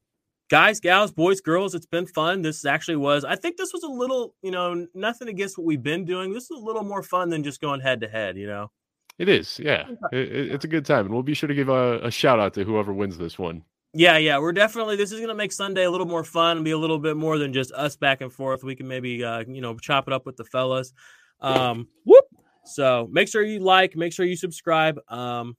guys, 0.51 0.81
gals, 0.81 1.13
boys, 1.13 1.41
girls, 1.41 1.75
it's 1.75 1.87
been 1.87 2.07
fun. 2.07 2.43
This 2.43 2.65
actually 2.67 2.97
was, 2.97 3.25
I 3.25 3.37
think 3.37 3.57
this 3.57 3.73
was 3.73 3.83
a 3.85 3.89
little, 3.89 4.35
you 4.43 4.51
know, 4.51 4.87
nothing 4.95 5.29
against 5.29 5.57
what 5.57 5.65
we've 5.67 5.83
been 5.83 6.05
doing. 6.05 6.33
This 6.33 6.45
is 6.45 6.61
a 6.61 6.65
little 6.65 6.83
more 6.85 7.03
fun 7.03 7.31
than 7.31 7.43
just 7.43 7.61
going 7.61 7.81
head 7.81 8.01
to 8.03 8.09
head, 8.09 8.37
you 8.37 8.47
know. 8.47 8.71
It 9.19 9.29
is, 9.29 9.59
yeah. 9.59 9.85
It, 10.13 10.19
it- 10.33 10.53
it's 10.53 10.65
a 10.65 10.69
good 10.69 10.85
time, 10.85 11.07
and 11.07 11.15
we'll 11.15 11.23
be 11.23 11.35
sure 11.35 11.47
to 11.49 11.55
give 11.55 11.69
a, 11.69 12.01
a 12.03 12.11
shout 12.11 12.41
out 12.41 12.55
to 12.55 12.65
whoever 12.65 12.93
wins 12.93 13.17
this 13.17 13.39
one. 13.39 13.63
Yeah, 13.93 14.19
yeah, 14.19 14.39
we're 14.39 14.53
definitely. 14.53 14.95
This 14.97 15.11
is 15.11 15.21
gonna 15.21 15.35
make 15.35 15.51
Sunday 15.51 15.85
a 15.85 15.91
little 15.91 16.07
more 16.07 16.23
fun 16.23 16.59
and 16.59 16.65
be 16.65 16.71
a 16.71 16.79
little 16.79 17.01
bit 17.01 17.17
more 17.17 17.39
than 17.39 17.53
just 17.53 17.73
us 17.73 17.97
back 17.97 18.21
and 18.21 18.33
forth. 18.33 18.63
We 18.63 18.77
can 18.77 18.87
maybe, 18.87 19.25
uh, 19.25 19.43
you 19.49 19.61
know, 19.61 19.77
chop 19.79 20.07
it 20.07 20.15
up 20.15 20.27
with 20.27 20.37
the 20.37 20.45
fellas. 20.45 20.93
Um, 21.41 21.89
whoop. 22.05 22.25
So 22.65 23.09
make 23.11 23.27
sure 23.29 23.43
you 23.43 23.59
like, 23.59 23.97
make 23.97 24.13
sure 24.13 24.25
you 24.25 24.37
subscribe. 24.37 25.01
Um, 25.09 25.57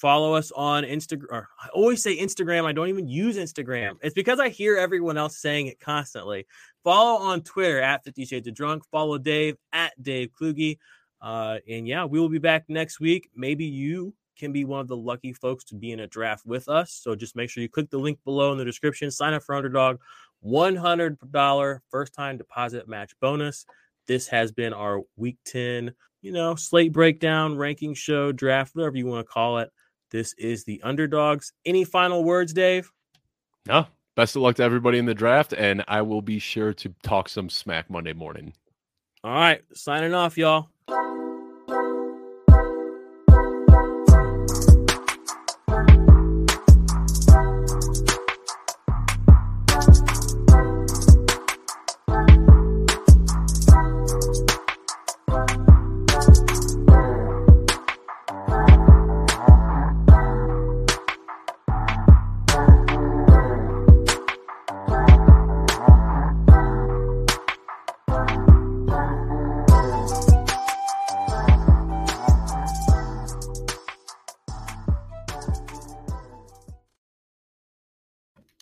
follow 0.00 0.34
us 0.34 0.50
on 0.52 0.84
Instagram. 0.84 1.46
I 1.62 1.68
always 1.68 2.02
say 2.02 2.16
Instagram. 2.16 2.64
I 2.64 2.72
don't 2.72 2.88
even 2.88 3.06
use 3.06 3.36
Instagram. 3.36 3.98
It's 4.02 4.14
because 4.14 4.40
I 4.40 4.48
hear 4.48 4.76
everyone 4.76 5.18
else 5.18 5.38
saying 5.38 5.66
it 5.66 5.78
constantly. 5.78 6.46
Follow 6.82 7.20
on 7.20 7.42
Twitter 7.42 7.80
at 7.80 8.02
Fifty 8.02 8.24
Shades 8.24 8.48
of 8.48 8.54
Drunk. 8.54 8.82
Follow 8.90 9.18
Dave 9.18 9.56
at 9.72 9.92
Dave 10.02 10.30
Kluge. 10.32 10.78
Uh, 11.20 11.58
and 11.68 11.86
yeah, 11.86 12.06
we 12.06 12.18
will 12.18 12.30
be 12.30 12.38
back 12.38 12.64
next 12.68 12.98
week. 12.98 13.28
Maybe 13.36 13.66
you 13.66 14.14
can 14.38 14.52
be 14.52 14.64
one 14.64 14.80
of 14.80 14.88
the 14.88 14.96
lucky 14.96 15.34
folks 15.34 15.64
to 15.64 15.74
be 15.74 15.92
in 15.92 16.00
a 16.00 16.06
draft 16.06 16.46
with 16.46 16.66
us. 16.68 16.92
So 16.92 17.14
just 17.14 17.36
make 17.36 17.50
sure 17.50 17.62
you 17.62 17.68
click 17.68 17.90
the 17.90 17.98
link 17.98 18.18
below 18.24 18.52
in 18.52 18.58
the 18.58 18.64
description. 18.64 19.10
Sign 19.10 19.34
up 19.34 19.42
for 19.42 19.54
Underdog. 19.54 19.98
$100 20.44 21.80
first 21.90 22.14
time 22.14 22.38
deposit 22.38 22.88
match 22.88 23.12
bonus. 23.20 23.66
This 24.06 24.26
has 24.28 24.50
been 24.50 24.72
our 24.72 25.02
week 25.16 25.36
10, 25.44 25.92
you 26.22 26.32
know, 26.32 26.54
slate 26.54 26.92
breakdown, 26.92 27.58
ranking 27.58 27.92
show, 27.92 28.32
draft, 28.32 28.74
whatever 28.74 28.96
you 28.96 29.06
want 29.06 29.26
to 29.26 29.30
call 29.30 29.58
it. 29.58 29.70
This 30.10 30.32
is 30.34 30.64
the 30.64 30.80
underdogs. 30.82 31.52
Any 31.64 31.84
final 31.84 32.24
words, 32.24 32.52
Dave? 32.52 32.90
No, 33.66 33.86
best 34.16 34.36
of 34.36 34.42
luck 34.42 34.56
to 34.56 34.62
everybody 34.62 34.98
in 34.98 35.06
the 35.06 35.14
draft, 35.14 35.52
and 35.52 35.84
I 35.86 36.02
will 36.02 36.22
be 36.22 36.38
sure 36.38 36.72
to 36.74 36.94
talk 37.02 37.28
some 37.28 37.48
smack 37.48 37.88
Monday 37.90 38.12
morning. 38.12 38.54
All 39.22 39.32
right, 39.32 39.62
signing 39.74 40.14
off, 40.14 40.38
y'all. 40.38 40.68